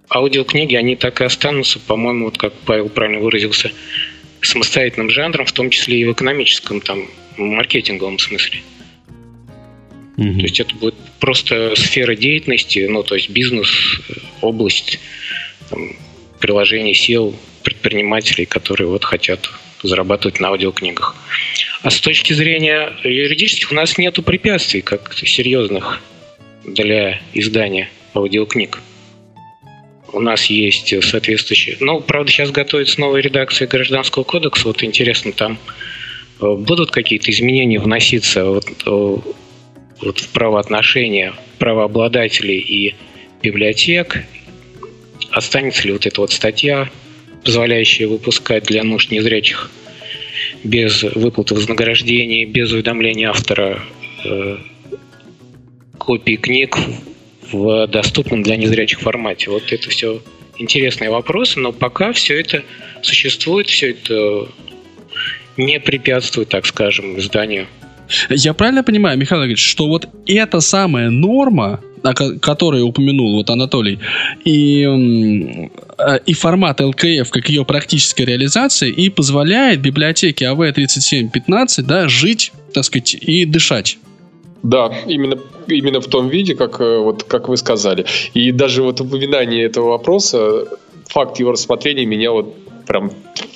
[0.09, 3.71] аудиокниги, они так и останутся, по-моему, вот как Павел правильно выразился,
[4.41, 8.61] самостоятельным жанром, в том числе и в экономическом, там, маркетинговом смысле.
[10.17, 10.34] Угу.
[10.34, 14.02] То есть это будет просто сфера деятельности, ну, то есть бизнес,
[14.41, 15.00] область,
[15.69, 15.95] там,
[16.39, 19.50] приложений сил, предпринимателей, которые вот хотят
[19.84, 21.15] зарабатывать на аудиокнигах.
[21.84, 26.02] А с точки зрения юридических у нас нет препятствий как серьезных
[26.65, 28.80] для издания аудиокниг.
[30.13, 31.78] У нас есть соответствующие...
[31.80, 34.67] Ну, правда, сейчас готовится новая редакция Гражданского кодекса.
[34.67, 35.58] Вот интересно, там
[36.41, 39.17] э, будут какие-то изменения вноситься вот, э,
[40.01, 42.95] вот в правоотношения правообладателей и
[43.41, 44.23] библиотек,
[45.31, 46.89] останется ли вот эта вот статья,
[47.43, 49.71] позволяющая выпускать для нужд незрячих
[50.63, 53.83] без выплаты вознаграждения, без уведомления автора
[54.23, 54.57] э,
[55.97, 56.77] копии книг
[57.51, 59.49] в доступном для незрячих формате.
[59.49, 60.21] Вот это все
[60.57, 62.63] интересные вопросы, но пока все это
[63.01, 64.47] существует, все это
[65.57, 67.67] не препятствует, так скажем, изданию
[68.30, 74.00] я правильно понимаю, Михаил Ильич, что вот эта самая норма, о которой упомянул вот Анатолий,
[74.43, 82.52] и, э, и формат ЛКФ, как ее практическая реализация, и позволяет библиотеке АВ-3715 да, жить,
[82.74, 83.97] так сказать, и дышать.
[84.63, 88.06] Да, именно, именно в том виде, как, э, вот, как вы сказали.
[88.34, 90.67] И даже вот упоминание этого вопроса,
[91.08, 93.12] факт его рассмотрения меня вот прям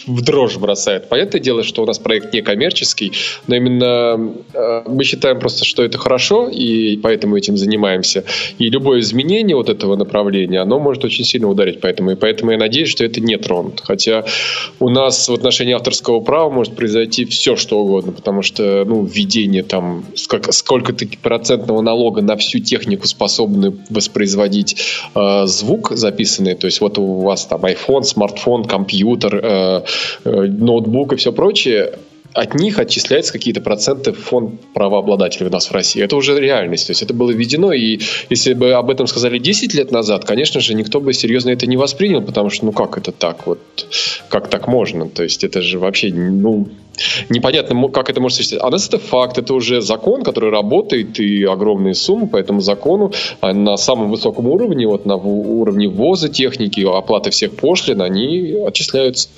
[0.07, 1.09] в дрожь бросает.
[1.09, 3.13] Понятное дело, что у нас проект не коммерческий,
[3.47, 8.23] но именно э, мы считаем просто, что это хорошо, и поэтому этим занимаемся.
[8.57, 12.11] И любое изменение вот этого направления, оно может очень сильно ударить по этому.
[12.11, 13.81] И поэтому я надеюсь, что это не тронут.
[13.83, 14.25] Хотя
[14.79, 19.63] у нас в отношении авторского права может произойти все, что угодно, потому что ну, введение
[19.63, 24.77] там сколько-то процентного налога на всю технику, способную воспроизводить
[25.15, 29.81] э, звук записанный, то есть вот у вас там iPhone, смартфон, компьютер, Э,
[30.23, 31.93] ноутбук и все прочее,
[32.35, 36.03] от них отчисляются какие-то проценты в фонд правообладателей у нас в России.
[36.03, 36.87] Это уже реальность.
[36.87, 40.59] То есть это было введено, и если бы об этом сказали 10 лет назад, конечно
[40.59, 43.47] же, никто бы серьезно это не воспринял, потому что, ну как это так?
[43.47, 43.59] Вот
[44.27, 45.07] как так можно?
[45.07, 46.67] То есть это же вообще, ну,
[47.29, 48.67] непонятно, как это может существовать.
[48.67, 53.11] А нас это факт, это уже закон, который работает, и огромные суммы по этому закону
[53.41, 59.29] а на самом высоком уровне, вот на уровне ввоза техники, оплаты всех пошлин, они отчисляются.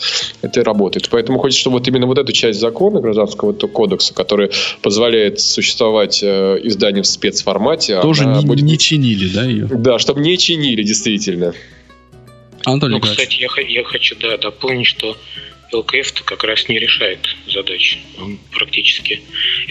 [0.41, 1.09] Это работает.
[1.09, 6.59] Поэтому хочется, чтобы вот именно вот эту часть закона гражданского кодекса, который позволяет существовать э,
[6.63, 8.63] в спецформате, тоже не, будет...
[8.63, 9.65] не чинили, да, ее?
[9.65, 11.53] Да, чтобы не чинили, действительно.
[12.65, 15.15] Анатолий ну, кстати, я, я хочу да, дополнить, что
[15.71, 17.99] ЛКФ как раз не решает задачи.
[18.19, 19.21] Он практически...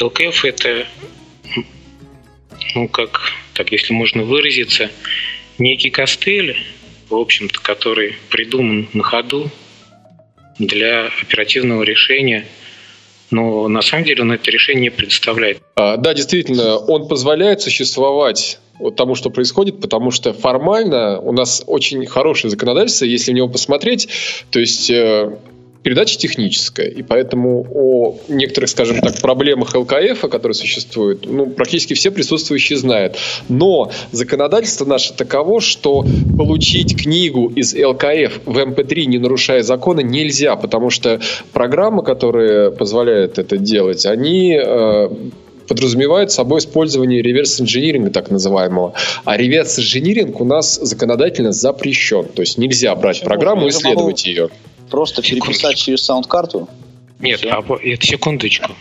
[0.01, 0.87] ЛКФ это
[2.75, 4.91] ну как, так если можно выразиться,
[5.59, 6.57] некий костыль,
[7.09, 9.51] в общем-то, который придуман на ходу
[10.59, 12.47] для оперативного решения
[13.31, 15.61] но на самом деле он это решение не предоставляет.
[15.75, 21.65] А, да, действительно, он позволяет существовать вот тому, что происходит, потому что формально у нас
[21.67, 24.09] очень хорошее законодательство, если в него посмотреть,
[24.51, 25.37] то есть э,
[25.87, 32.11] передача техническая, и поэтому о некоторых, скажем так, проблемах ЛКФ, которые существуют, ну, практически все
[32.11, 33.16] присутствующие знают.
[33.49, 36.05] Но законодательство наше таково, что
[36.37, 41.20] получить книгу из ЛКФ в MP3, не нарушая закона, нельзя, потому что
[41.53, 45.09] программы, которые позволяют это делать, они э,
[45.68, 48.94] подразумевает собой использование реверс-инжиниринга так называемого.
[49.25, 52.25] А реверс-инжиниринг у нас законодательно запрещен.
[52.25, 53.29] То есть нельзя брать Почему?
[53.29, 54.49] программу и исследовать ее.
[54.90, 56.68] Просто переписать через саунд-карту?
[57.18, 58.72] Нет, а, это секундочку.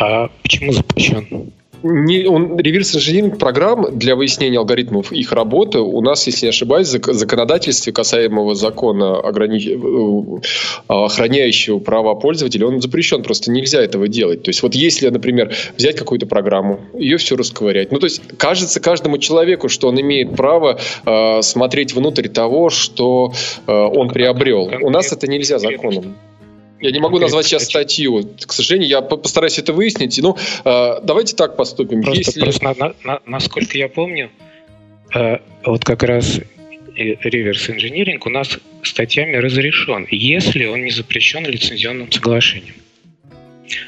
[0.00, 1.52] А почему запрещен?
[1.82, 7.12] Не, он реверс-инжиниринг программ для выяснения алгоритмов их работы у нас, если не ошибаюсь, в
[7.12, 9.66] законодательстве касаемого закона, огранич...
[9.68, 9.76] Э,
[10.88, 14.42] охраняющего права пользователя, он запрещен, просто нельзя этого делать.
[14.42, 18.80] То есть вот если, например, взять какую-то программу, ее все расковырять, ну то есть кажется
[18.80, 23.32] каждому человеку, что он имеет право э, смотреть внутрь того, что
[23.66, 24.70] э, он приобрел.
[24.82, 26.16] У нас это нельзя законом.
[26.80, 28.28] Я не могу назвать сейчас статью.
[28.46, 30.18] К сожалению, я постараюсь это выяснить.
[30.22, 32.02] Ну, давайте так поступим.
[32.02, 32.40] Просто, Если...
[32.40, 34.30] просто на, на, насколько я помню,
[35.14, 36.40] э, вот как раз
[36.96, 42.74] реверс инжиниринг у нас статьями разрешен, если он не запрещен лицензионным соглашением.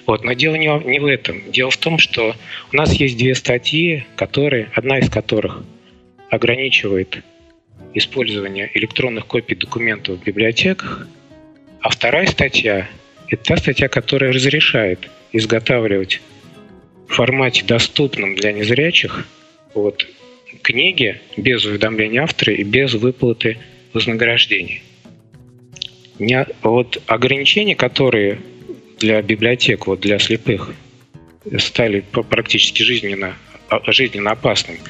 [0.06, 1.50] Вот, но дело не, не в этом.
[1.52, 2.34] Дело в том, что
[2.72, 5.62] у нас есть две статьи, которые, одна из которых
[6.30, 7.22] ограничивает
[7.94, 11.06] использование электронных копий документов в библиотеках,
[11.88, 12.86] а вторая статья–
[13.28, 16.20] это та статья, которая разрешает изготавливать
[17.08, 19.26] в формате, доступном для незрячих,
[19.72, 20.06] вот,
[20.60, 23.56] книги без уведомления автора и без выплаты
[23.94, 24.82] вознаграждений.
[26.62, 28.38] Вот ограничения, которые
[28.98, 30.74] для библиотек, вот для слепых,
[31.56, 33.34] стали практически жизненно,
[33.70, 34.80] а, жизненно опасными,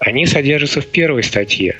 [0.00, 1.76] они содержатся в первой статье.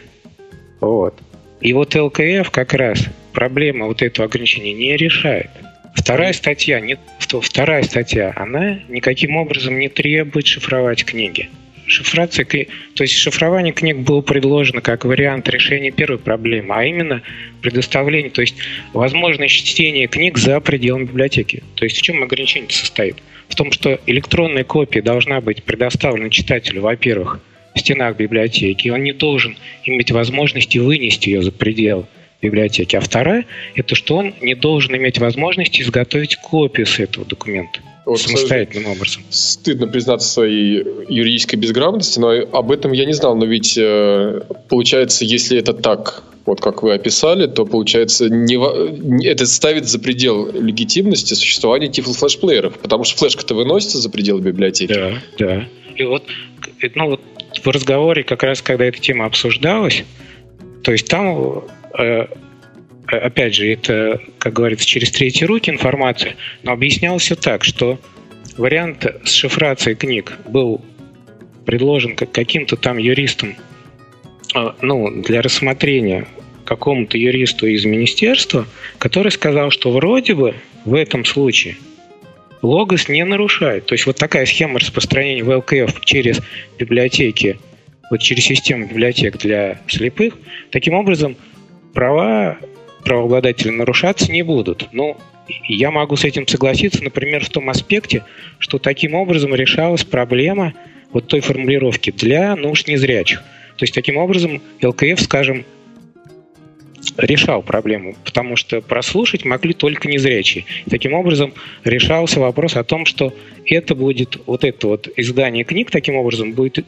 [0.81, 1.21] Вот.
[1.61, 3.05] И вот ЛКФ как раз
[3.39, 5.49] проблема вот этого ограничения не решает.
[5.95, 11.49] Вторая статья, не, вторая статья, она никаким образом не требует шифровать книги.
[11.87, 17.23] Шифрация, то есть шифрование книг было предложено как вариант решения первой проблемы, а именно
[17.63, 18.57] предоставление, то есть
[18.93, 21.63] возможность чтения книг за пределами библиотеки.
[21.77, 23.19] То есть в чем ограничение состоит?
[23.47, 27.41] В том, что электронная копия должна быть предоставлена читателю, во-первых,
[27.77, 32.07] в стенах библиотеки, и он не должен иметь возможности вынести ее за пределы
[32.41, 32.97] библиотеки.
[32.97, 37.81] А вторая– это что он не должен иметь возможности изготовить копию с этого документа.
[38.05, 39.23] Вот, самостоятельным образом.
[39.29, 43.37] Стыдно признаться своей юридической безграмотности, но об этом я не знал.
[43.37, 48.57] Но ведь э, получается, если это так, вот как вы описали, то получается не,
[49.27, 54.95] это ставит за предел легитимности существования тифло-флешплееров, потому что флешка-то выносится за пределы библиотеки.
[54.95, 55.69] Да, да.
[55.95, 56.23] И вот,
[56.95, 57.21] ну вот
[57.63, 60.05] в разговоре, как раз когда эта тема обсуждалась,
[60.83, 61.65] то есть там
[63.07, 67.99] опять же, это, как говорится, через третьи руки информация, но объяснялось все так, что
[68.57, 70.85] вариант с шифрацией книг был
[71.65, 73.55] предложен как каким-то там юристом,
[74.55, 76.27] э, ну, для рассмотрения
[76.65, 78.67] какому-то юристу из министерства,
[78.99, 81.77] который сказал, что вроде бы в этом случае
[82.63, 83.87] логос не нарушает.
[83.87, 86.41] То есть вот такая схема распространения в ЛКФ через
[86.79, 87.59] библиотеки,
[88.11, 90.39] вот через систему библиотек для слепых,
[90.71, 91.37] таким образом
[91.93, 92.59] права
[93.05, 94.89] правообладателя нарушаться не будут.
[94.93, 95.17] Ну,
[95.69, 98.25] я могу с этим согласиться, например, в том аспекте,
[98.59, 100.75] что таким образом решалась проблема
[101.13, 103.43] вот той формулировки для нужд незрячих.
[103.77, 105.65] То есть таким образом ЛКФ, скажем,
[107.17, 110.65] решал проблему, потому что прослушать могли только незрячие.
[110.91, 113.33] Таким образом решался вопрос о том, что
[113.65, 116.85] это будет, вот это вот издание книг таким образом будет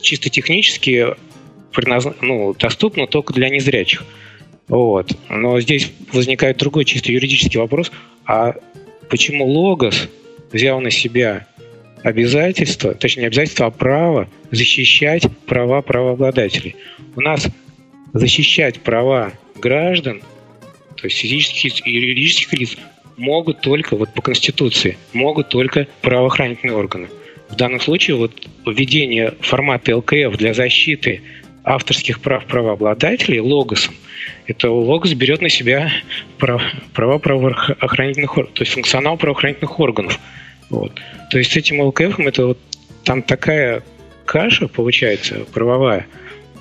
[0.00, 1.06] чисто технически
[1.72, 2.06] предназ...
[2.20, 4.04] ну, доступно только для незрячих.
[4.68, 5.12] Вот.
[5.28, 7.92] Но здесь возникает другой чисто юридический вопрос.
[8.24, 8.54] А
[9.08, 10.08] почему Логос
[10.52, 11.46] взял на себя
[12.02, 16.76] обязательство, точнее обязательство, а право защищать права правообладателей?
[17.16, 17.48] У нас
[18.12, 20.22] защищать права граждан,
[20.96, 22.76] то есть физических и юридических лиц,
[23.16, 27.08] могут только, вот по Конституции, могут только правоохранительные органы.
[27.48, 28.32] В данном случае вот
[28.66, 31.20] введение формата ЛКФ для защиты
[31.64, 33.94] авторских прав правообладателей логосом,
[34.46, 35.90] это логос берет на себя
[36.38, 40.18] прав, права правоохранительных органов, то есть функционал правоохранительных органов.
[40.70, 40.92] Вот.
[41.30, 42.58] То есть с этим ЛКФ это вот
[43.04, 43.82] там такая
[44.24, 46.06] каша получается правовая,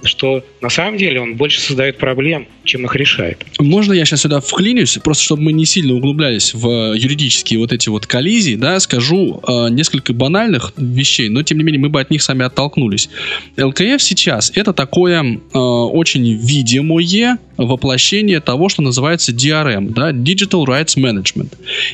[0.03, 3.45] что на самом деле он больше создает проблем, чем их решает.
[3.59, 7.89] Можно я сейчас сюда вклинюсь, просто чтобы мы не сильно углублялись в юридические вот эти
[7.89, 12.09] вот коллизии, да, скажу э, несколько банальных вещей, но тем не менее мы бы от
[12.11, 13.09] них сами оттолкнулись.
[13.57, 20.97] ЛКФ сейчас это такое э, очень видимое воплощение того, что называется DRM, да, Digital Rights
[20.97, 21.53] Management.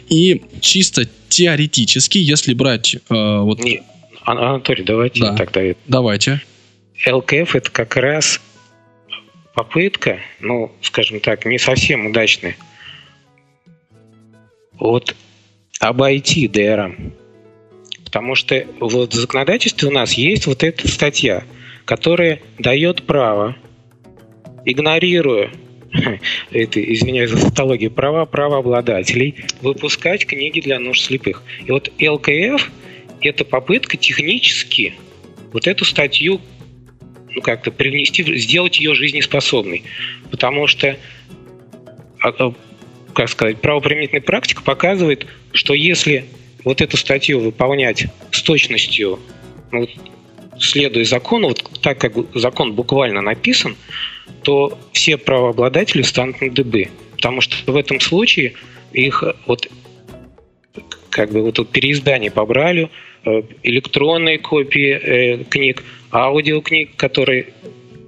[0.09, 3.63] И чисто теоретически, если брать э, вот...
[3.63, 3.83] Не,
[4.23, 5.35] Анатолий, давайте да.
[5.35, 5.61] тогда...
[5.87, 6.41] Давайте.
[7.05, 8.41] ЛКФ это как раз
[9.53, 12.55] попытка, ну, скажем так, не совсем удачная,
[14.73, 15.15] вот
[15.79, 17.13] обойти ДРМ.
[18.03, 21.43] Потому что вот в законодательстве у нас есть вот эта статья,
[21.85, 23.55] которая дает право,
[24.65, 25.51] игнорируя
[26.51, 31.43] это, извиняюсь за статологию, права правообладателей, выпускать книги для нужд слепых.
[31.65, 32.71] И вот ЛКФ–
[33.21, 34.93] это попытка технически
[35.53, 36.41] вот эту статью
[37.37, 39.83] ну, как-то привнести, сделать ее жизнеспособной.
[40.31, 40.97] Потому что,
[42.19, 42.53] а, а,
[43.13, 46.25] как сказать, правоприменительная практика показывает, что если
[46.63, 49.19] вот эту статью выполнять с точностью,
[49.71, 49.87] ну,
[50.59, 53.75] следуя закону, вот так как закон буквально написан,
[54.41, 56.89] то все правообладатели станут на дыбы.
[57.17, 58.53] Потому что в этом случае
[58.93, 59.69] их вот
[61.11, 63.06] как бы вот переиздание по Бралю, э,
[63.63, 67.47] электронные копии э, книг, аудиокниг, которые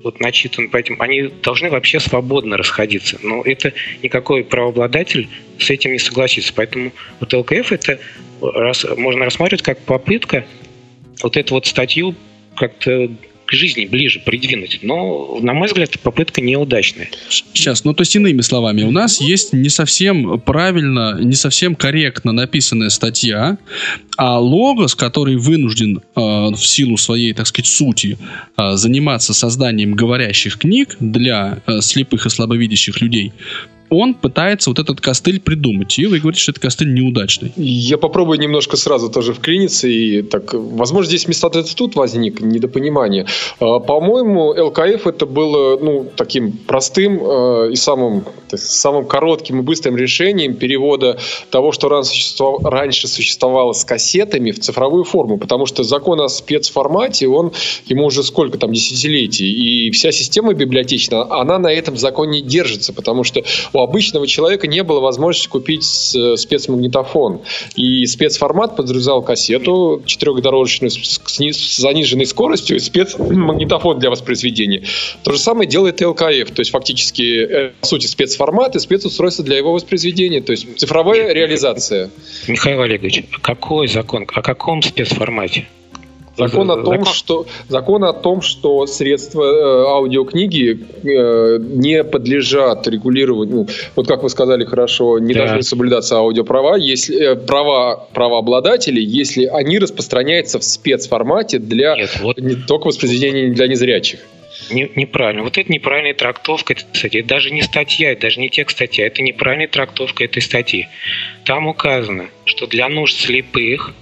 [0.04, 3.20] вот начитаны по этим, они должны вообще свободно расходиться.
[3.22, 6.54] Но это никакой правообладатель с этим не согласится.
[6.56, 8.00] Поэтому вот ЛКФ это
[8.42, 10.46] раз, можно рассматривать как попытка
[11.22, 12.16] вот эту вот статью
[12.56, 13.12] как-то
[13.50, 14.80] к жизни ближе придвинуть.
[14.84, 17.10] Но, на мой взгляд, попытка неудачная.
[17.30, 22.32] Сейчас, ну то есть иными словами, у нас есть не совсем правильно, не совсем корректно
[22.32, 23.58] написанная статья,
[24.18, 28.20] а логос, который вынужден э, в силу своей, так сказать, сути
[28.56, 33.34] э, заниматься созданием говорящих книг для э, слепых и слабовидящих людей,
[33.90, 35.98] он пытается вот этот костыль придумать.
[35.98, 37.52] И вы говорите, что этот костыль неудачный.
[37.56, 39.88] Я попробую немножко сразу тоже вклиниться.
[39.88, 43.26] И так, возможно, здесь места тут возник недопонимание.
[43.60, 49.98] А, по-моему, ЛКФ это было ну, таким простым э, и самым, самым коротким и быстрым
[49.98, 51.18] решением перевода
[51.50, 55.38] того, что раньше существовало с кассетами в цифровую форму.
[55.38, 57.52] Потому что закон о спецформате, он
[57.88, 59.50] ему уже сколько там десятилетий.
[59.50, 62.94] И вся система библиотечная, она на этом законе держится.
[62.94, 67.42] Потому что у обычного человека не было возможности купить э, спецмагнитофон.
[67.76, 74.84] И спецформат подразумевал кассету четырехдорожечную с заниженной скоростью и спецмагнитофон для воспроизведения.
[75.24, 76.52] То же самое делает ЛКФ.
[76.52, 80.42] То есть фактически, э, по сути, спецформат и спецустройство для его воспроизведения.
[80.42, 82.10] То есть цифровая реализация.
[82.48, 84.26] Михаил Олегович, какой закон?
[84.34, 85.68] О каком спецформате?
[86.40, 87.06] Закон о том, закон...
[87.06, 93.68] что закон о том, что средства э, аудиокниги э, не подлежат регулированию.
[93.96, 95.42] Вот как вы сказали хорошо, не да.
[95.42, 102.38] должны соблюдаться аудиоправа, если э, права правообладателей, если они распространяются в спецформате для Нет, вот...
[102.38, 104.20] не только воспроизведения для незрячих.
[104.72, 105.44] Не, неправильно.
[105.44, 107.20] Вот это неправильная трактовка этой статьи.
[107.22, 110.88] Это даже не статья, это даже не текст статьи, это неправильная трактовка этой статьи.
[111.46, 113.94] Там указано, что для нужд слепых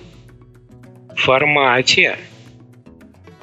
[1.18, 2.18] формате.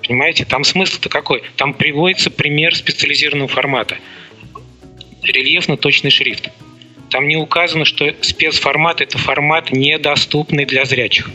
[0.07, 1.43] Понимаете, там смысл-то какой?
[1.57, 3.99] Там приводится пример специализированного формата.
[5.23, 6.51] Рельефно-точный шрифт.
[7.11, 11.31] Там не указано, что спецформат– это формат, недоступный для зрячих.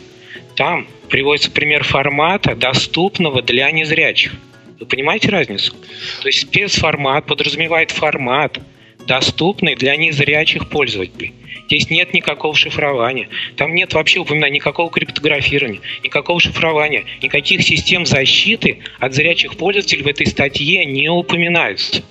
[0.56, 4.34] Там приводится пример формата, доступного для незрячих.
[4.80, 5.74] Вы понимаете разницу?
[6.22, 8.60] То есть спецформат подразумевает формат,
[9.08, 11.34] доступный для незрячих пользователей.
[11.70, 13.30] Здесь нет никакого шифрования.
[13.56, 20.08] Там нет вообще упоминания никакого криптографирования, никакого шифрования, никаких систем защиты от зрячих пользователей в
[20.08, 22.02] этой статье не упоминаются.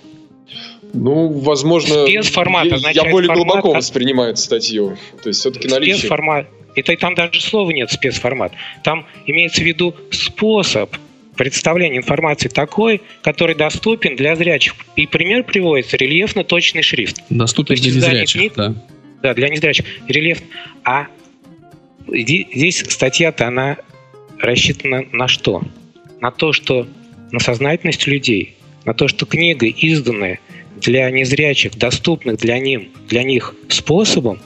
[0.94, 4.96] Ну, возможно, Спецформат я, я более формат, глубоко воспринимаю эту статью.
[5.24, 5.96] То есть все-таки наличие...
[5.96, 6.46] Спецформат.
[6.76, 8.52] Это там даже слова нет спецформат.
[8.84, 10.94] Там имеется в виду способ
[11.36, 14.76] представления информации такой, который доступен для зрячих.
[14.94, 17.22] И пример приводится рельефно-точный шрифт.
[17.28, 18.74] Доступен для незрячих, книг, да.
[19.22, 19.84] Да, для незрячих.
[20.06, 20.40] Рельеф.
[20.84, 21.08] А
[22.08, 23.78] здесь статья-то, она
[24.38, 25.62] рассчитана на что?
[26.20, 26.86] На то, что
[27.30, 30.40] на сознательность людей, на то, что книга, изданная
[30.80, 34.40] для незрячих, доступных для, ним, для них способом,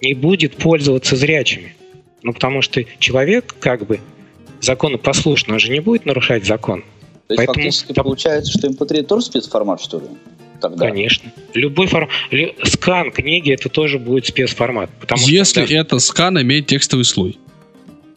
[0.00, 1.74] не будет пользоваться зрячими.
[2.22, 4.00] Ну, потому что человек, как бы,
[4.60, 6.82] законопослушный, он же не будет нарушать закон.
[7.26, 7.54] То есть, Поэтому...
[7.54, 10.06] фактически получается, что MP3 тоже спецформат, что ли?
[10.68, 10.88] Тогда.
[10.88, 11.32] Конечно.
[11.54, 12.10] Любой формат.
[12.64, 14.90] Скан книги это тоже будет спецформат.
[15.00, 17.38] Потому Если что, это скан имеет текстовый слой.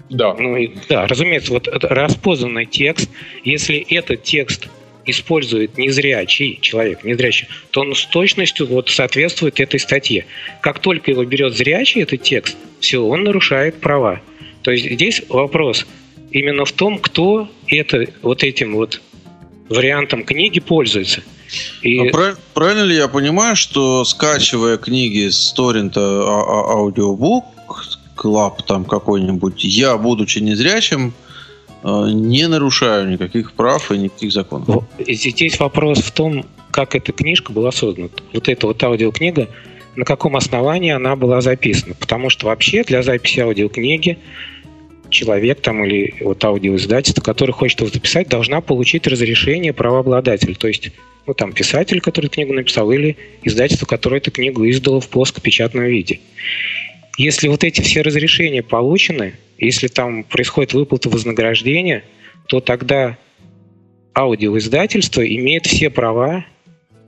[0.10, 0.34] Да.
[0.34, 3.10] Ну, и, да, разумеется, вот это распознанный текст,
[3.44, 4.68] если этот текст
[5.06, 10.26] использует незрячий человек, незрячий, то он с точностью вот соответствует этой статье.
[10.62, 14.22] Как только его берет зрячий этот текст, все, он нарушает права.
[14.62, 15.88] То есть здесь вопрос
[16.32, 19.02] именно в том, кто это вот этим вот
[19.70, 21.22] вариантом книги пользуется.
[21.82, 22.00] И...
[22.00, 27.46] А прав, правильно ли я понимаю, что скачивая книги с торрента а, а, аудиобук,
[28.16, 31.14] клаб там какой-нибудь, я, будучи незрячим,
[31.84, 34.84] э, не нарушаю никаких прав и никаких законов.
[35.08, 38.10] Здесь вопрос в том, как эта книжка была создана.
[38.34, 39.48] Вот эта вот аудиокнига,
[39.96, 41.96] на каком основании она была записана.
[41.96, 44.18] Потому что вообще для записи аудиокниги
[45.10, 50.54] человек там или вот аудиоиздательство, который хочет его записать, должна получить разрешение правообладателя.
[50.54, 50.92] То есть,
[51.28, 56.22] ну там писатель, который книгу написал, или издательство, которое эту книгу издало в плоскопечатном виде.
[57.18, 62.04] Если вот эти все разрешения получены, если там происходит выплата вознаграждения,
[62.48, 63.18] то тогда
[64.16, 66.46] аудиоиздательство имеет все права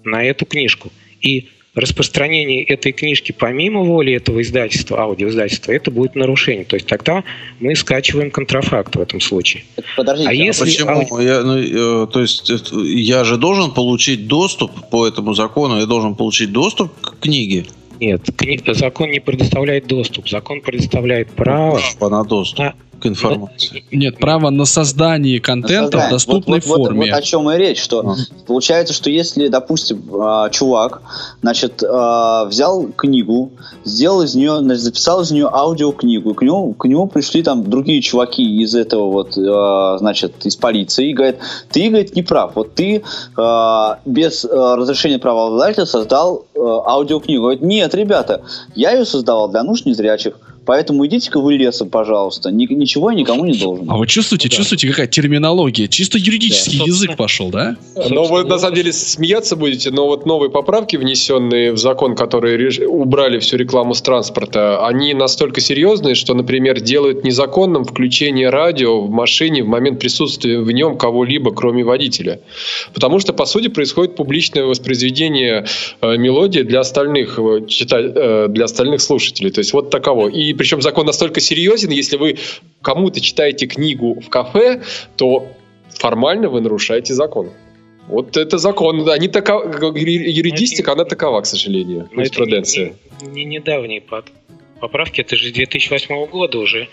[0.03, 0.91] на эту книжку.
[1.21, 6.65] И распространение этой книжки помимо воли этого издательства, аудиоиздательства, это будет нарушение.
[6.65, 7.23] То есть тогда
[7.59, 9.63] мы скачиваем контрафакт в этом случае.
[9.95, 10.89] Подождите, а, а если почему?
[10.91, 11.25] Ауди...
[11.25, 16.15] Я, ну, э, то есть я же должен получить доступ по этому закону, я должен
[16.15, 17.65] получить доступ к книге?
[17.99, 18.59] Нет, кни...
[18.73, 20.29] закон не предоставляет доступ.
[20.29, 22.59] Закон предоставляет право, право на доступ.
[22.59, 23.83] На к информации.
[23.91, 26.07] Нет, право на создание контента на создание.
[26.07, 26.99] в доступной вот, вот, форме.
[26.99, 28.15] Вот, вот о чем и речь, что а.
[28.45, 31.01] получается, что если, допустим, а, чувак,
[31.41, 33.51] значит, а, взял книгу,
[33.83, 38.43] сделал из нее, записал из нее аудиокнигу, к нему, к нему пришли там другие чуваки
[38.61, 41.37] из этого вот, значит, из полиции и говорят,
[41.71, 43.03] ты, говорит, не прав, вот ты
[44.05, 47.41] без разрешения правообладателя создал аудиокнигу.
[47.41, 48.41] Говорит, нет, ребята,
[48.75, 50.35] я ее создавал для нужд незрячих.
[50.69, 52.51] Поэтому идите-ка вы лесом, пожалуйста.
[52.51, 53.89] Ни, ничего я никому не должен.
[53.89, 55.87] А вы чувствуете, ну, чувствуете, какая терминология?
[55.87, 56.85] Чисто юридический да.
[56.85, 57.75] язык пошел, да?
[58.11, 62.55] Но вы на самом деле смеяться будете, но вот новые поправки, внесенные в закон, которые
[62.55, 62.77] реж...
[62.87, 69.09] убрали всю рекламу с транспорта, они настолько серьезные, что, например, делают незаконным включение радио в
[69.09, 72.41] машине в момент присутствия в нем кого-либо, кроме водителя.
[72.93, 75.65] Потому что, по сути, происходит публичное воспроизведение
[76.01, 77.97] э, мелодии для остальных, э, чита...
[77.99, 79.49] э, для остальных слушателей.
[79.49, 80.29] То есть вот таково.
[80.29, 82.37] И причем закон настолько серьезен, если вы
[82.81, 84.83] кому-то читаете книгу в кафе,
[85.15, 85.47] то
[85.87, 87.51] формально вы нарушаете закон.
[88.09, 89.09] Вот это закон.
[89.09, 89.63] Они такова,
[89.95, 92.93] юридистика, она такова, к сожалению, юриспруденция.
[93.21, 94.03] Не, не, не недавние
[94.81, 96.89] поправки, это же 2008 года уже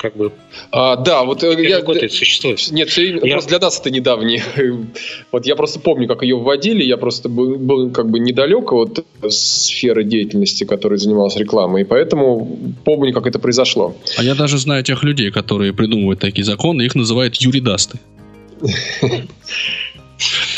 [0.00, 0.32] как бы...
[0.72, 1.82] А, да, вот э, я...
[1.82, 2.70] год это существует.
[2.70, 3.32] Нет, я...
[3.32, 4.42] просто для нас это недавний.
[5.32, 9.04] вот я просто помню, как ее вводили, я просто был, был как бы недалек от
[9.28, 13.94] сферы деятельности, которой занималась рекламой, и поэтому помню, как это произошло.
[14.16, 17.98] А я даже знаю тех людей, которые придумывают такие законы, их называют юридасты.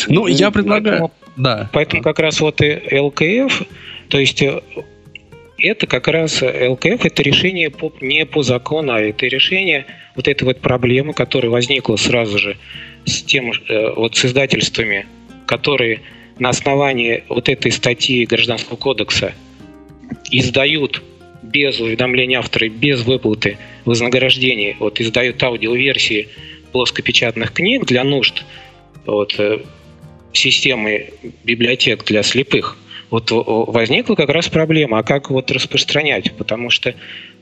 [0.09, 1.13] Ну, я предлагаю...
[1.37, 1.71] Да.
[1.73, 3.63] Поэтому как раз вот и ЛКФ,
[4.09, 4.61] то есть э,
[5.63, 9.87] это как раз ЛКФ, это решение по, не по закону, а это решение
[10.17, 12.57] вот этой вот проблемы, которая возникла сразу же
[13.05, 15.07] с тем, э, вот с издательствами,
[15.47, 16.01] которые
[16.39, 19.35] на основании вот этой статьи Гражданского кодекса
[20.31, 21.03] издают
[21.43, 26.29] без уведомления автора, без выплаты вознаграждений, вот издают аудиоверсии
[26.73, 28.45] плоскопечатных книг для нужд
[29.07, 29.61] вот, э,
[30.33, 31.11] системы
[31.45, 32.79] библиотек для слепых
[33.13, 36.95] вот возникла как раз проблема, а как вот распространять, потому что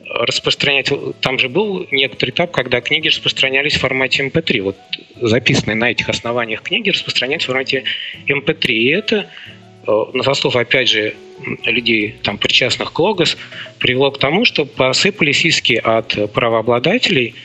[0.05, 4.77] распространять, там же был некоторый этап, когда книги распространялись в формате MP3, эм вот
[5.21, 7.85] записанные на этих основаниях книги распространялись в формате
[8.27, 9.31] MP3, эм и это
[9.87, 11.15] э, на заслуг, опять же,
[11.65, 13.37] людей, там, причастных к Логос,
[13.79, 17.37] привело к тому, что посыпались иски от правообладателей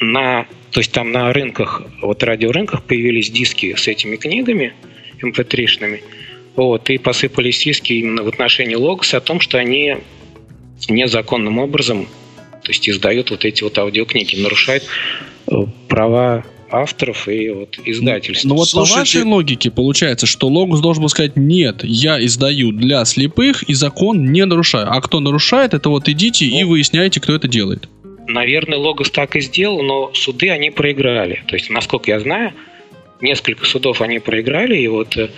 [0.00, 4.72] на, то есть там на рынках, вот радиорынках появились диски с этими книгами
[5.20, 6.17] mp3-шными, эм
[6.58, 9.96] вот, и посыпались иски именно в отношении Логос о том, что они
[10.88, 12.08] незаконным образом
[12.68, 14.84] то есть издают вот эти вот аудиокниги, нарушают
[15.50, 15.54] э,
[15.88, 18.44] права авторов и вот издательств.
[18.44, 18.94] Ну вот Слушайте...
[18.94, 23.72] по вашей логике получается, что Логос должен был сказать, нет, я издаю для слепых и
[23.72, 24.86] закон не нарушаю.
[24.90, 27.88] А кто нарушает, это вот идите ну, и выясняйте, кто это делает.
[28.26, 31.42] Наверное, Логос так и сделал, но суды они проиграли.
[31.46, 32.52] То есть, насколько я знаю,
[33.22, 35.30] несколько судов они проиграли, и вот э,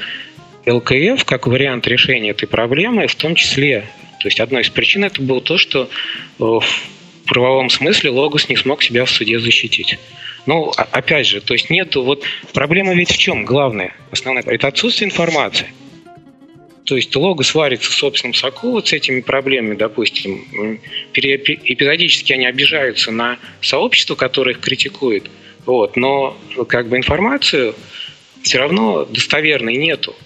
[0.67, 3.87] ЛКФ как вариант решения этой проблемы, в том числе,
[4.21, 5.89] то есть одной из причин это было то, что э,
[6.39, 6.63] в
[7.27, 9.99] правовом смысле Логос не смог себя в суде защитить.
[10.47, 13.45] Ну, опять же, то есть нет, вот проблема ведь в чем?
[13.45, 15.69] Главное, основная, это отсутствие информации.
[16.85, 20.81] То есть логос варится в собственном соку вот с этими проблемами, допустим.
[21.15, 25.31] Эпизодически они обижаются на сообщество, которое их критикует.
[25.67, 26.37] Вот, но
[26.69, 27.77] как бы информацию
[28.43, 30.17] все равно достоверной нету.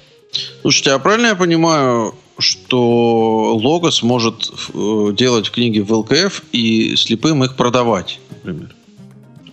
[0.63, 7.45] Слушайте, а правильно я понимаю, что Логос может э, делать книги в ЛКФ и слепым
[7.45, 8.75] их продавать, например?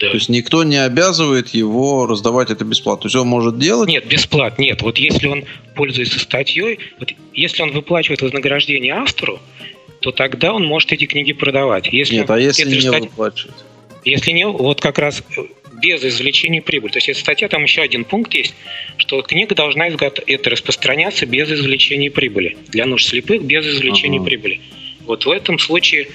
[0.01, 0.07] Да.
[0.07, 3.03] То есть никто не обязывает его раздавать это бесплатно.
[3.03, 3.87] То есть он может делать...
[3.87, 4.63] Нет, бесплатно.
[4.63, 4.81] Нет.
[4.81, 5.43] Вот если он
[5.75, 9.39] пользуется статьей, вот если он выплачивает вознаграждение автору,
[9.99, 11.87] то тогда он может эти книги продавать.
[11.93, 13.03] Если Нет, а если не стать...
[13.03, 13.55] выплачивает?
[14.03, 15.41] Если не, вот как раз э,
[15.81, 16.91] без извлечения прибыли.
[16.91, 18.53] То есть эта статья, там еще один пункт есть,
[18.97, 22.57] что книга должна это распространяться без извлечения прибыли.
[22.69, 24.29] Для нужд слепых без извлечения ага.
[24.29, 24.61] прибыли.
[25.05, 26.07] Вот в этом случае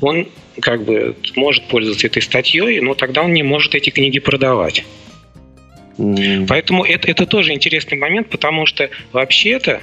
[0.00, 0.28] он
[0.60, 4.84] как бы может пользоваться этой статьей, но тогда он не может эти книги продавать.
[5.98, 6.46] Mm.
[6.48, 9.82] Поэтому это, это тоже интересный момент, потому что вообще-то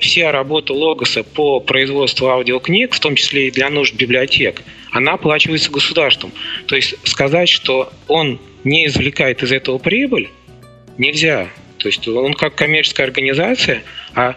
[0.00, 5.70] вся работа Логоса по производству аудиокниг, в том числе и для нужд библиотек, она оплачивается
[5.70, 6.32] государством.
[6.66, 10.28] То есть сказать, что он не извлекает из этого прибыль,
[10.98, 11.48] нельзя.
[11.78, 13.82] То есть он как коммерческая организация,
[14.14, 14.36] а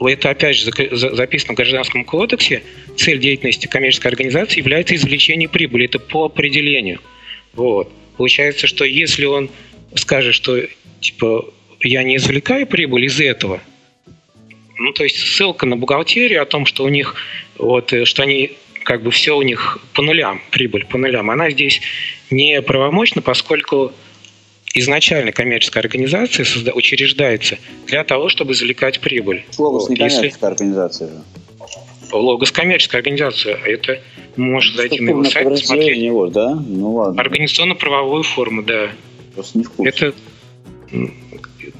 [0.00, 2.62] это опять же записано в Гражданском кодексе,
[2.96, 5.86] цель деятельности коммерческой организации является извлечение прибыли.
[5.86, 7.00] Это по определению.
[7.54, 7.90] Вот.
[8.16, 9.50] Получается, что если он
[9.94, 10.60] скажет, что
[11.00, 11.46] типа
[11.80, 13.60] я не извлекаю прибыль из этого,
[14.78, 17.14] ну, то есть ссылка на бухгалтерию о том, что у них,
[17.58, 21.50] вот, э, что они как бы все у них по нулям, прибыль по нулям, она
[21.50, 21.80] здесь
[22.30, 23.92] не правомочна, поскольку
[24.74, 26.44] изначально коммерческая организация
[26.74, 29.44] учреждается для того, чтобы извлекать прибыль.
[29.56, 29.90] Логос вот.
[29.90, 30.46] не коммерческая Если...
[30.46, 31.22] организация же.
[32.12, 33.56] Логос коммерческая организация.
[33.56, 34.00] Это
[34.36, 35.98] может зайти на его сайт, посмотреть.
[35.98, 36.54] Него, да?
[36.54, 37.20] Ну ладно.
[37.20, 38.90] Организационно-правовую форму, да.
[39.34, 39.90] Просто не в курсе.
[39.90, 40.14] Это,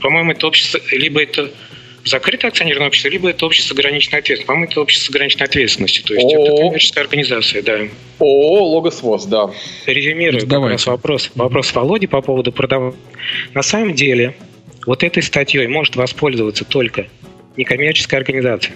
[0.00, 1.52] по-моему, это общество, либо это
[2.04, 4.46] закрытое акционерное общество, либо это общество с ограниченной ответственностью.
[4.46, 6.04] По-моему, это общество с ограниченной ответственностью.
[6.04, 6.46] То есть О-о-о.
[6.46, 7.78] это коммерческая организация, да.
[8.18, 9.50] ООО «Логосвоз», да.
[9.86, 11.30] Резюмирую как раз вопрос.
[11.34, 12.96] Вопрос Володи по поводу продавания.
[13.54, 14.34] На самом деле,
[14.86, 17.08] вот этой статьей может воспользоваться только
[17.56, 18.74] некоммерческая организация.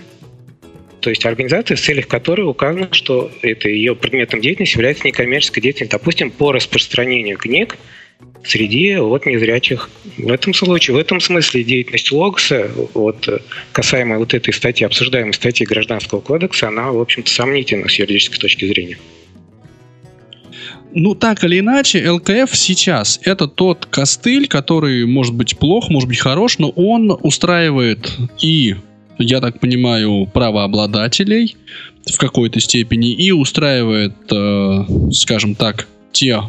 [1.01, 5.99] То есть организация, в целях которой указано, что это ее предметом деятельности является некоммерческой деятельностью,
[5.99, 7.77] допустим, по распространению книг
[8.45, 9.91] среди вот незрячих.
[10.17, 13.29] В этом случае, в этом смысле деятельность Логоса, вот,
[13.73, 18.67] касаемо вот этой статьи, обсуждаемой статьи Гражданского кодекса, она, в общем-то, сомнительна с юридической точки
[18.67, 18.99] зрения.
[20.95, 26.19] Ну, так или иначе, ЛКФ сейчас это тот костыль, который может быть плох, может быть
[26.19, 28.11] хорош, но он устраивает
[28.41, 28.75] и,
[29.19, 31.57] я так понимаю, правообладателей
[32.07, 36.43] в какой-то степени, и устраивает, э, скажем так, те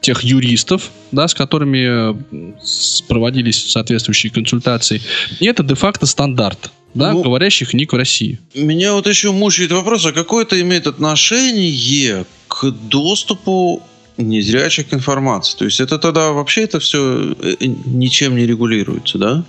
[0.00, 2.52] тех юристов, да, с которыми э,
[3.08, 5.00] проводились соответствующие консультации.
[5.40, 8.38] И это де-факто стандарт да, ну, говорящих ник в России.
[8.54, 13.82] Меня вот еще мучает вопрос, а какое это имеет отношение к доступу
[14.16, 15.56] незрячих к информации?
[15.58, 19.44] То есть это тогда вообще это все э, ничем не регулируется, да?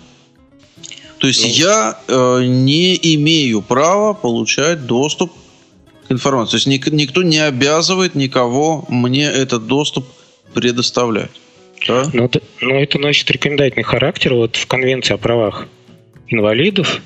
[1.19, 5.31] То есть ну, я э, не имею права получать доступ
[6.07, 6.51] к информации.
[6.51, 10.05] То есть ник, никто не обязывает никого мне этот доступ
[10.57, 11.29] предоставлять.
[11.87, 12.09] Да?
[12.13, 15.67] Но, это, но это носит рекомендательный характер вот в Конвенции о правах
[16.29, 16.99] инвалидов.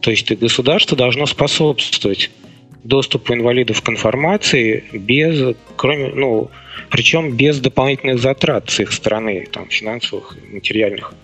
[0.00, 2.32] То есть государство должно способствовать
[2.82, 6.50] доступу инвалидов к информации без, кроме, ну,
[6.90, 11.14] причем без дополнительных затрат с их стороны, там, финансовых, материальных.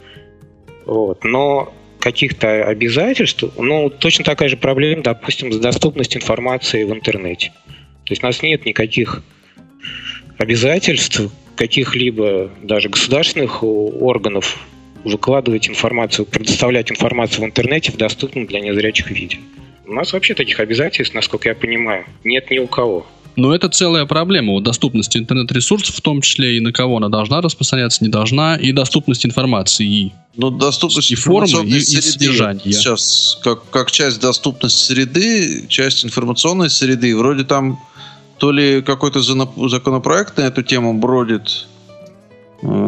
[0.86, 1.24] Вот.
[1.24, 7.52] Но каких-то обязательств, ну, точно такая же проблема, допустим, с доступностью информации в интернете.
[8.04, 9.24] То есть у нас нет никаких
[10.38, 11.20] обязательств
[11.58, 14.58] каких-либо даже государственных органов
[15.04, 19.38] выкладывать информацию, предоставлять информацию в интернете в доступном для незрячих виде.
[19.86, 23.06] У нас вообще таких обязательств, насколько я понимаю, нет ни у кого.
[23.36, 24.52] Но это целая проблема.
[24.52, 28.72] Вот доступность интернет-ресурсов, в том числе и на кого она должна распространяться, не должна, и
[28.72, 32.72] доступность информации, и, ну, доступность и формы, и, и содержания.
[32.72, 37.78] Сейчас, как, как часть доступности среды, часть информационной среды, вроде там
[38.38, 41.66] то ли какой-то законопроект на эту тему бродит,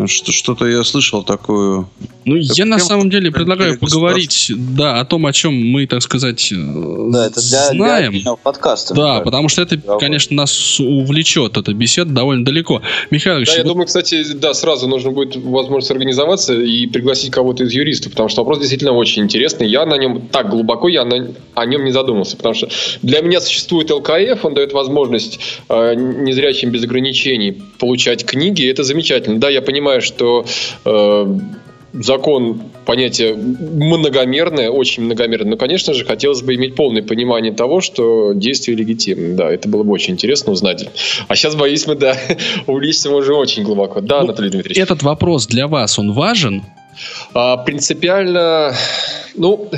[0.06, 1.86] что-то я слышал такое.
[2.24, 6.02] Ну, это я на самом деле предлагаю поговорить, да, о том, о чем мы, так
[6.02, 8.12] сказать, э, да, это для, знаем.
[8.12, 8.94] Для подкаста.
[8.94, 9.24] Да, так.
[9.24, 12.82] потому что это, конечно, нас увлечет, эта беседа довольно далеко.
[13.10, 17.72] Михаил Да, я думаю, кстати, да, сразу нужно будет возможность организоваться и пригласить кого-то из
[17.72, 19.68] юристов, потому что вопрос действительно очень интересный.
[19.68, 22.68] Я на нем так глубоко, я на, о нем не задумался, потому что
[23.02, 29.38] для меня существует ЛКФ, он дает возможность э, незрячим без ограничений получать книги, это замечательно.
[29.38, 30.44] Да, я понимаю, что
[30.84, 31.38] э,
[31.92, 35.50] закон понятие многомерное, очень многомерное.
[35.50, 39.36] Но, конечно же, хотелось бы иметь полное понимание того, что действие легитимно.
[39.36, 40.88] Да, это было бы очень интересно узнать.
[41.28, 42.16] А сейчас, боюсь, мы, да,
[42.66, 44.00] увлечься можем очень глубоко.
[44.00, 44.78] Да, Ну, Анатолий Дмитриевич?
[44.82, 46.64] Этот вопрос для вас, он важен?
[47.32, 48.74] А, принципиально,
[49.34, 49.70] ну,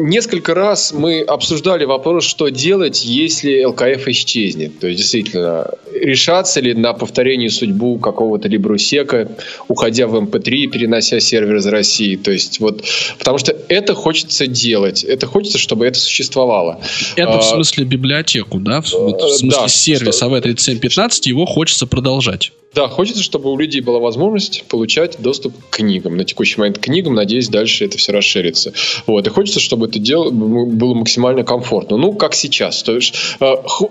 [0.00, 4.78] несколько раз мы обсуждали вопрос, что делать, если ЛКФ исчезнет.
[4.78, 9.28] То есть, действительно, решаться ли на повторение судьбу какого-то либрусека,
[9.68, 12.16] уходя в MP3 и перенося сервер из России.
[12.16, 12.84] То есть, вот,
[13.18, 15.04] потому что это хочется делать.
[15.04, 16.80] Это хочется, чтобы это существовало.
[17.16, 18.80] Это в А, смысле библиотеку, да?
[18.80, 22.52] В, вот в э, смысле да, сервис что- AV3715, его хочется продолжать.
[22.72, 26.16] Да, хочется, чтобы у людей была возможность получать доступ к книгам.
[26.16, 28.72] На текущий момент к книгам, надеюсь, дальше это все расширится.
[29.08, 29.26] Вот.
[29.26, 31.96] И хочется, чтобы это дело было максимально комфортно.
[31.96, 32.84] Ну, как сейчас.
[32.84, 33.90] То есть, э, ху-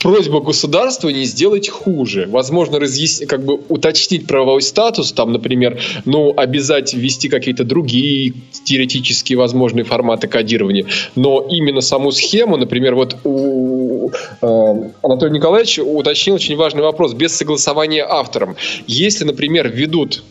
[0.00, 2.26] просьба государства не сделать хуже.
[2.28, 8.34] Возможно, разъяснить, как бы уточнить правовой статус, там, например, ну, обязать ввести какие-то другие
[8.64, 10.86] теоретические возможные форматы кодирования.
[11.14, 17.14] Но именно саму схему, например, вот у э, Анатолий Николаевич уточнил очень важный вопрос.
[17.14, 18.56] Без согласования автором.
[18.86, 20.22] Если, например, введут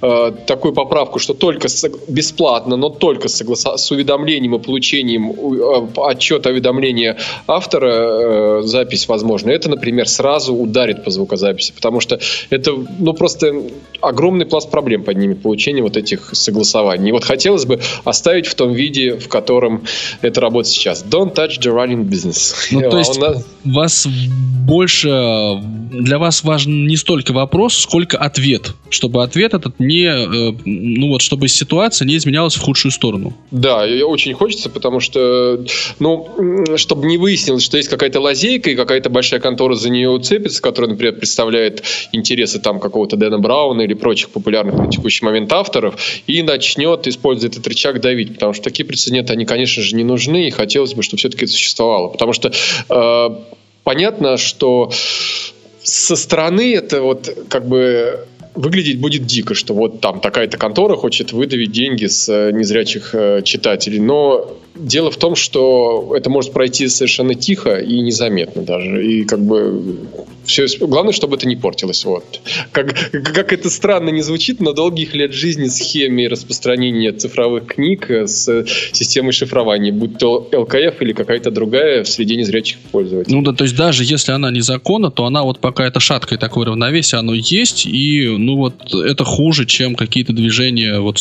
[0.00, 1.68] э, такую поправку, что только
[2.08, 7.16] бесплатно, но только согласа- с уведомлением и получением э, отчета уведомления
[7.46, 9.50] автора э, запись возможна.
[9.50, 12.18] Это, например, сразу ударит по звукозаписи, потому что
[12.50, 13.52] это ну просто
[14.00, 17.10] огромный пласт проблем поднимет получение вот этих согласований.
[17.10, 19.84] И вот хотелось бы оставить в том виде, в котором
[20.20, 21.04] это работает сейчас.
[21.04, 22.54] Don't touch the running business.
[22.70, 24.06] Ну, то А есть у нас- вас
[24.66, 25.60] больше...
[25.92, 28.74] Для вас важен не столько вопрос, сколько ответ.
[28.88, 30.06] Чтобы ответ этот не...
[30.06, 33.34] э, Ну вот, чтобы ситуация не изменялась в худшую сторону.
[33.50, 35.64] Да, очень хочется, потому что,
[35.98, 40.62] ну, чтобы не выяснилось, что есть какая-то лазейка, и какая-то большая контора за нее уцепится,
[40.62, 45.96] которая, например, представляет интересы там какого-то Дэна Брауна или прочих популярных на текущий момент авторов,
[46.26, 48.34] и начнет, используя этот рычаг, давить.
[48.34, 51.52] Потому что такие прецеденты, они, конечно же, не нужны, и хотелось бы, чтобы все-таки это
[51.52, 52.08] существовало.
[52.08, 52.52] Потому что
[52.88, 53.28] э,
[53.84, 54.90] понятно, что
[55.82, 61.32] со стороны это вот как бы выглядеть будет дико, что вот там такая-то контора хочет
[61.32, 63.98] выдавить деньги с э, незрячих э, читателей.
[63.98, 69.06] Но дело в том, что это может пройти совершенно тихо и незаметно даже.
[69.06, 69.98] И как бы
[70.44, 72.04] все, главное, чтобы это не портилось.
[72.04, 72.40] Вот.
[72.72, 78.26] Как, как это странно не звучит, но долгих лет жизни схеме распространения цифровых книг э,
[78.26, 83.34] с системой шифрования, будь то ЛКФ или какая-то другая в среде незрячих пользователей.
[83.34, 86.66] Ну да, то есть даже если она незаконна, то она вот пока это шаткое такое
[86.66, 91.18] равновесие, оно есть, и ну вот это хуже, чем какие-то движения вот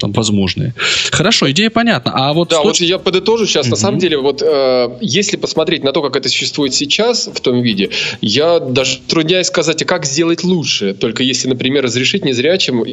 [0.00, 0.74] там возможные.
[1.10, 2.12] Хорошо, идея понятна.
[2.14, 3.66] А вот Да, с вот точки- я подытожу сейчас.
[3.66, 3.76] На Мгм.
[3.76, 7.90] самом деле, вот э, если посмотреть на то, как это существует сейчас в том виде,
[8.20, 10.94] я даже трудняюсь сказать, а как сделать лучше.
[10.94, 12.84] Только если, например, разрешить незрячим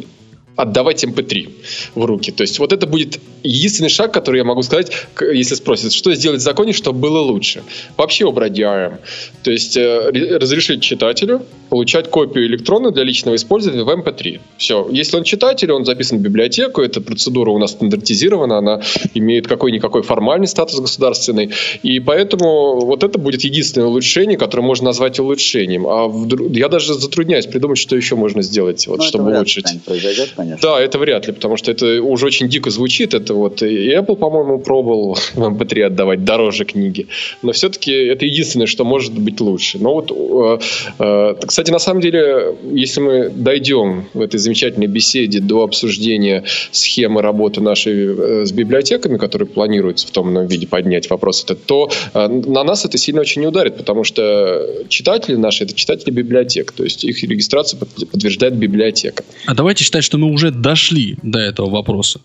[0.56, 1.50] отдавать MP3
[1.94, 2.32] в руки.
[2.32, 4.90] То есть вот это будет единственный шаг, который я могу сказать,
[5.20, 7.62] если спросят, что сделать в законе, чтобы было лучше.
[7.96, 8.98] Вообще убрать DRM.
[9.42, 14.40] То есть э, ре- разрешить читателю получать копию электронную для личного использования в MP3.
[14.56, 14.88] Все.
[14.90, 18.82] Если он читатель, он записан в библиотеку, эта процедура у нас стандартизирована, она
[19.14, 21.50] имеет какой-никакой формальный статус государственный.
[21.82, 25.86] И поэтому вот это будет единственное улучшение, которое можно назвать улучшением.
[25.86, 29.66] А вдруг- я даже затрудняюсь придумать, что еще можно сделать, вот, Ну, чтобы улучшить.
[29.84, 30.68] произойдет, конечно.
[30.70, 33.14] Да, это вряд ли, потому что это уже очень дико звучит.
[33.14, 37.06] Это вот и Apple, по-моему, пробовал в MP3 отдавать дороже книги.
[37.42, 39.78] Но все-таки это единственное, что может быть лучше.
[39.78, 40.58] Но вот, э,
[40.98, 47.22] э, кстати, на самом деле, если мы дойдем в этой замечательной беседе до обсуждения схемы
[47.22, 51.64] работы нашей э, с библиотеками, которые планируется в том или ином виде поднять вопрос этот,
[51.64, 56.10] то э, на нас это сильно очень не ударит, потому что читатели наши это читатели
[56.10, 59.24] библиотек, то есть их регистрацию под- подтверждает библиотека.
[59.46, 62.20] А давайте считать, что мы уже дошли до этого вопроса.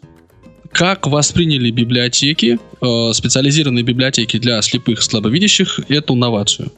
[0.71, 6.71] Как восприняли библиотеки, э, специализированные библиотеки для слепых и слабовидящих, эту новацию?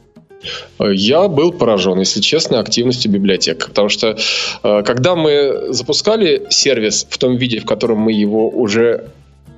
[0.78, 3.66] Я был поражен, если честно, активностью библиотек.
[3.68, 4.16] Потому что
[4.62, 9.04] э, когда мы запускали сервис в том виде, в котором мы его уже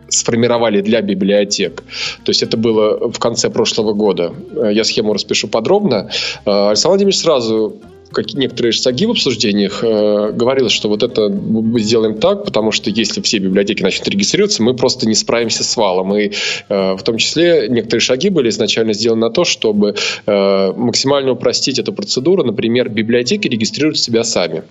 [0.09, 1.83] сформировали для библиотек.
[2.24, 4.33] То есть это было в конце прошлого года.
[4.55, 6.11] Э, Я схему распишу подробно.
[6.45, 7.81] Э, Александр Владимирович сразу
[8.13, 12.91] как некоторые шаги в обсуждениях э, говорил, что вот это мы сделаем так, потому что
[12.91, 16.15] если все библиотеки начнут регистрироваться, мы просто не справимся с валом.
[16.17, 16.31] И
[16.69, 19.95] э, в том числе некоторые шаги были изначально сделаны на то, чтобы
[20.27, 22.45] э, максимально упростить эту процедуру.
[22.45, 24.63] Например, библиотеки регистрируют себя сами.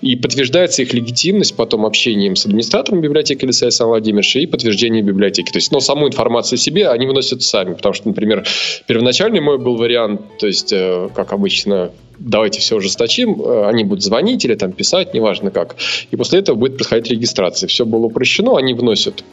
[0.00, 5.02] И подтверждается их легитимность потом общением с администратором библиотеки или с Александром Владимировичем и подтверждение
[5.02, 5.50] библиотеки.
[5.50, 7.74] То есть, но саму информацию себе они выносят сами.
[7.74, 8.44] Потому что, например,
[8.86, 11.90] первоначальный мой был вариант, то есть, э, как обычно,
[12.24, 15.76] давайте все ужесточим, э, они будут звонить или там писать, неважно как.
[16.10, 17.66] И после этого будет происходить регистрация.
[17.68, 19.24] Все было упрощено, они вносят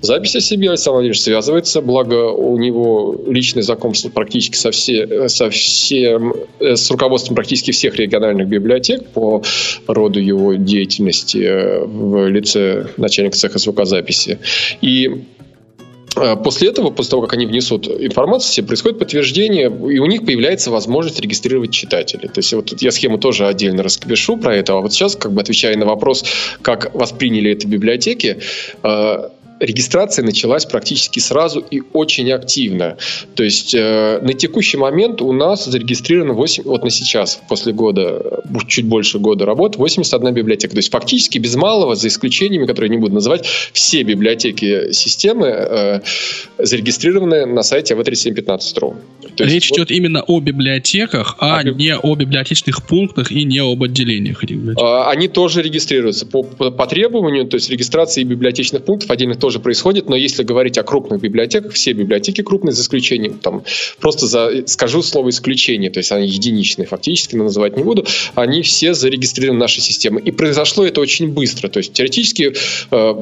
[0.00, 5.50] запись о себе, Александр Владимирович связывается, благо у него личное знакомство практически со, все, со
[5.50, 9.42] всем, э, с руководством практически всех региональных библиотек по
[9.86, 14.38] роду его деятельности э, в лице начальника цеха звукозаписи.
[14.80, 15.24] И
[16.36, 21.20] после этого, после того, как они внесут информацию, происходит подтверждение, и у них появляется возможность
[21.20, 22.28] регистрировать читателей.
[22.28, 25.40] То есть вот я схему тоже отдельно распишу про это, а вот сейчас, как бы
[25.40, 26.24] отвечая на вопрос,
[26.62, 28.38] как восприняли это библиотеки,
[28.82, 29.30] а,
[29.60, 32.96] регистрация началась практически сразу и очень активно.
[33.34, 38.42] То есть э, на текущий момент у нас зарегистрировано 8, вот на сейчас, после года,
[38.66, 40.74] чуть больше года работы, 81 библиотека.
[40.74, 45.46] То есть фактически без малого, за исключениями, которые я не буду называть, все библиотеки системы
[45.46, 46.00] э,
[46.58, 48.96] зарегистрированы на сайте av3715.ru.
[49.38, 53.82] Речь вот, идет именно о библиотеках, а, а не о библиотечных пунктах и не об
[53.82, 54.42] отделениях.
[54.80, 59.47] А, они тоже регистрируются по, по, по требованию, то есть регистрации библиотечных пунктов отдельных тоже
[59.56, 63.64] происходит, но если говорить о крупных библиотеках, все библиотеки крупные, за исключением, там,
[64.00, 68.62] просто за, скажу слово исключение, то есть они единичные фактически, но называть не буду, они
[68.62, 70.20] все зарегистрированы в нашей системе.
[70.24, 72.54] И произошло это очень быстро, то есть теоретически
[72.90, 73.14] э,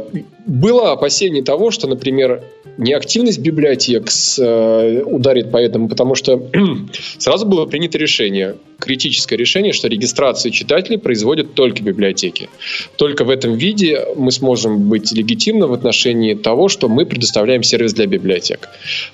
[0.46, 2.42] было опасение того, что, например,
[2.78, 6.50] неактивность библиотек с, э, ударит по этому, потому что
[7.18, 12.48] сразу было принято решение, критическое решение, что регистрацию читателей производят только библиотеки.
[12.96, 17.94] Только в этом виде мы сможем быть легитимны в отношении того, что мы предоставляем сервис
[17.94, 18.68] для библиотек.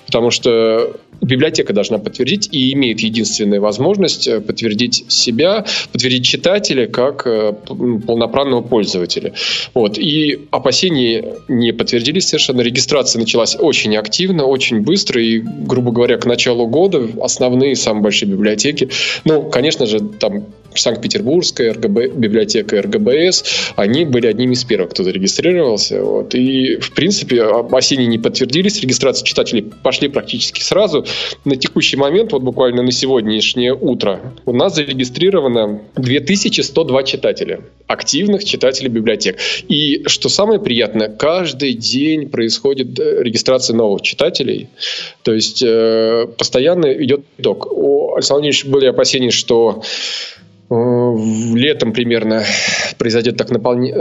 [0.07, 7.27] Потому что библиотека должна подтвердить и имеет единственную возможность э, подтвердить себя, подтвердить читателя как
[7.27, 9.33] э, полноправного пользователя.
[9.75, 9.99] Вот.
[9.99, 12.61] И опасения не подтвердились совершенно.
[12.61, 15.23] Регистрация началась очень активно, очень быстро.
[15.23, 18.91] И, грубо говоря, к началу года основные самые большие библиотеки,
[19.25, 20.47] ну, конечно же, там
[20.79, 23.45] Санкт-Петербургская РГБ, библиотека РГБС,
[23.77, 26.03] они были одними из первых, кто зарегистрировался.
[26.03, 26.35] Вот.
[26.35, 27.43] И, в принципе,
[27.73, 31.05] осенние не подтвердились, регистрация читателей пошли практически сразу.
[31.45, 38.89] На текущий момент, вот буквально на сегодняшнее утро, у нас зарегистрировано 2102 читателя, активных читателей
[38.89, 39.39] библиотек.
[39.69, 44.69] И, что самое приятное, каждый день происходит э, регистрация новых читателей.
[45.23, 47.67] То есть, э, постоянно идет итог.
[47.71, 49.83] У Александра Владимировича были опасения, что
[50.71, 52.45] летом примерно
[52.99, 53.95] произойдет так наполнение,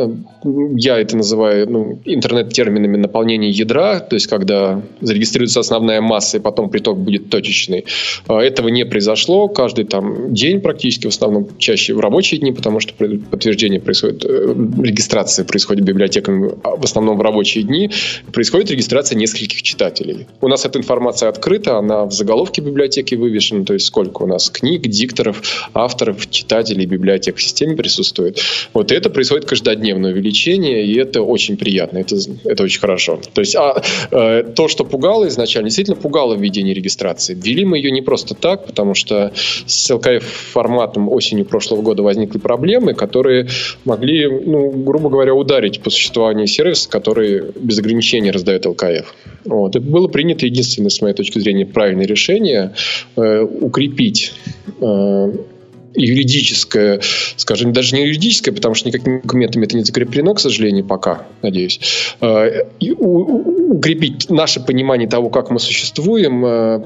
[0.43, 6.39] э, я это называю ну, интернет-терминами наполнение ядра, то есть когда зарегистрируется основная масса и
[6.39, 7.86] потом приток будет точечный.
[8.30, 9.47] Э, этого не произошло.
[9.47, 15.45] Каждый там день практически, в основном чаще в рабочие дни, потому что подтверждение происходит, регистрация
[15.45, 17.89] происходит библиотеками а в основном в рабочие дни,
[18.32, 20.28] происходит регистрация нескольких читателей.
[20.41, 24.49] У нас эта информация открыта, она в заголовке библиотеки вывешена, то есть сколько у нас
[24.49, 25.41] книг, дикторов,
[25.74, 28.39] авторов, читателей читателей библиотек в системе присутствует.
[28.74, 33.20] Вот это происходит каждодневное увеличение, и это очень приятно, это, это очень хорошо.
[33.34, 33.82] То есть а,
[34.12, 37.34] э, то, что пугало изначально, действительно пугало введение регистрации.
[37.34, 39.32] Ввели мы ее не просто так, потому что
[39.66, 43.47] с ЛКФ форматом осенью прошлого года возникли проблемы, которые
[43.86, 49.14] могли, ну, грубо говоря, ударить по существованию сервиса, который без ограничений раздает ЛКФ.
[49.45, 49.76] Вот.
[49.76, 52.74] И было принято единственное, с моей точки зрения, правильное решение
[53.16, 54.34] э, укрепить
[54.80, 55.32] э,
[55.93, 57.01] юридическое,
[57.37, 61.79] скажем, даже не юридическое, потому что никакими документами это не закреплено, к сожалению, пока, надеюсь,
[62.21, 66.81] э, укрепить наше понимание того, как мы существуем, э,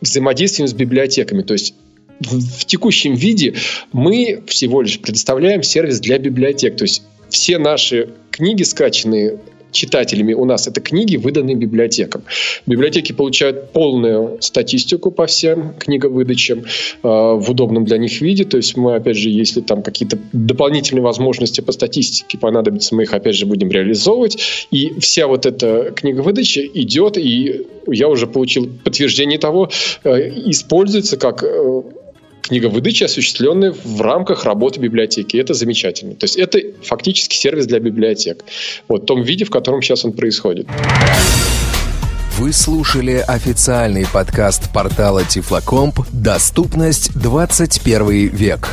[0.00, 1.42] взаимодействием с библиотеками.
[1.42, 1.74] То есть
[2.20, 3.54] в текущем виде
[3.92, 6.76] мы всего лишь предоставляем сервис для библиотек.
[6.76, 9.38] То есть все наши книги, скачанные
[9.72, 12.22] читателями у нас это книги, выданные библиотекам.
[12.66, 16.64] Библиотеки получают полную статистику по всем книговыдачам э,
[17.02, 18.44] в удобном для них виде.
[18.44, 23.12] То есть мы, опять же, если там какие-то дополнительные возможности по статистике понадобятся, мы их,
[23.12, 24.66] опять же, будем реализовывать.
[24.70, 29.70] И вся вот эта книговыдача идет, и я уже получил подтверждение того,
[30.04, 31.82] э, используется как э,
[32.42, 35.36] книговыдачи, осуществленные в рамках работы библиотеки.
[35.36, 36.14] это замечательно.
[36.14, 38.44] То есть это фактически сервис для библиотек.
[38.88, 40.66] Вот в том виде, в котором сейчас он происходит.
[42.38, 48.68] Вы слушали официальный подкаст портала Тифлокомп «Доступность 21 век»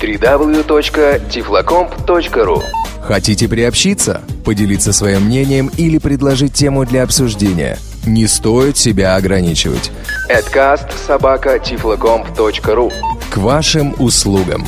[0.00, 2.62] www.tiflocomp.ru
[3.00, 7.78] Хотите приобщиться, поделиться своим мнением или предложить тему для обсуждения?
[8.06, 9.90] Не стоит себя ограничивать.
[10.30, 12.92] Adcast собака тифлокомп.ру
[13.30, 14.64] К вашим услугам.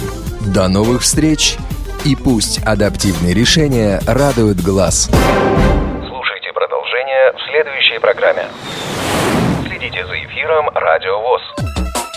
[0.53, 1.57] До новых встреч
[2.05, 5.09] и пусть адаптивные решения радуют глаз.
[5.09, 8.47] Слушайте продолжение в следующей программе.
[9.69, 11.43] Следите за эфиром Радио ВОЗ.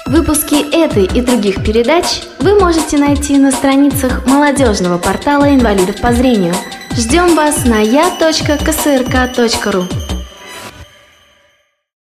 [0.08, 6.56] Выпуски этой и других передач вы можете найти на страницах молодежного портала инвалидов по зрению.
[6.98, 8.62] Ждем вас на я.ксрк.ру.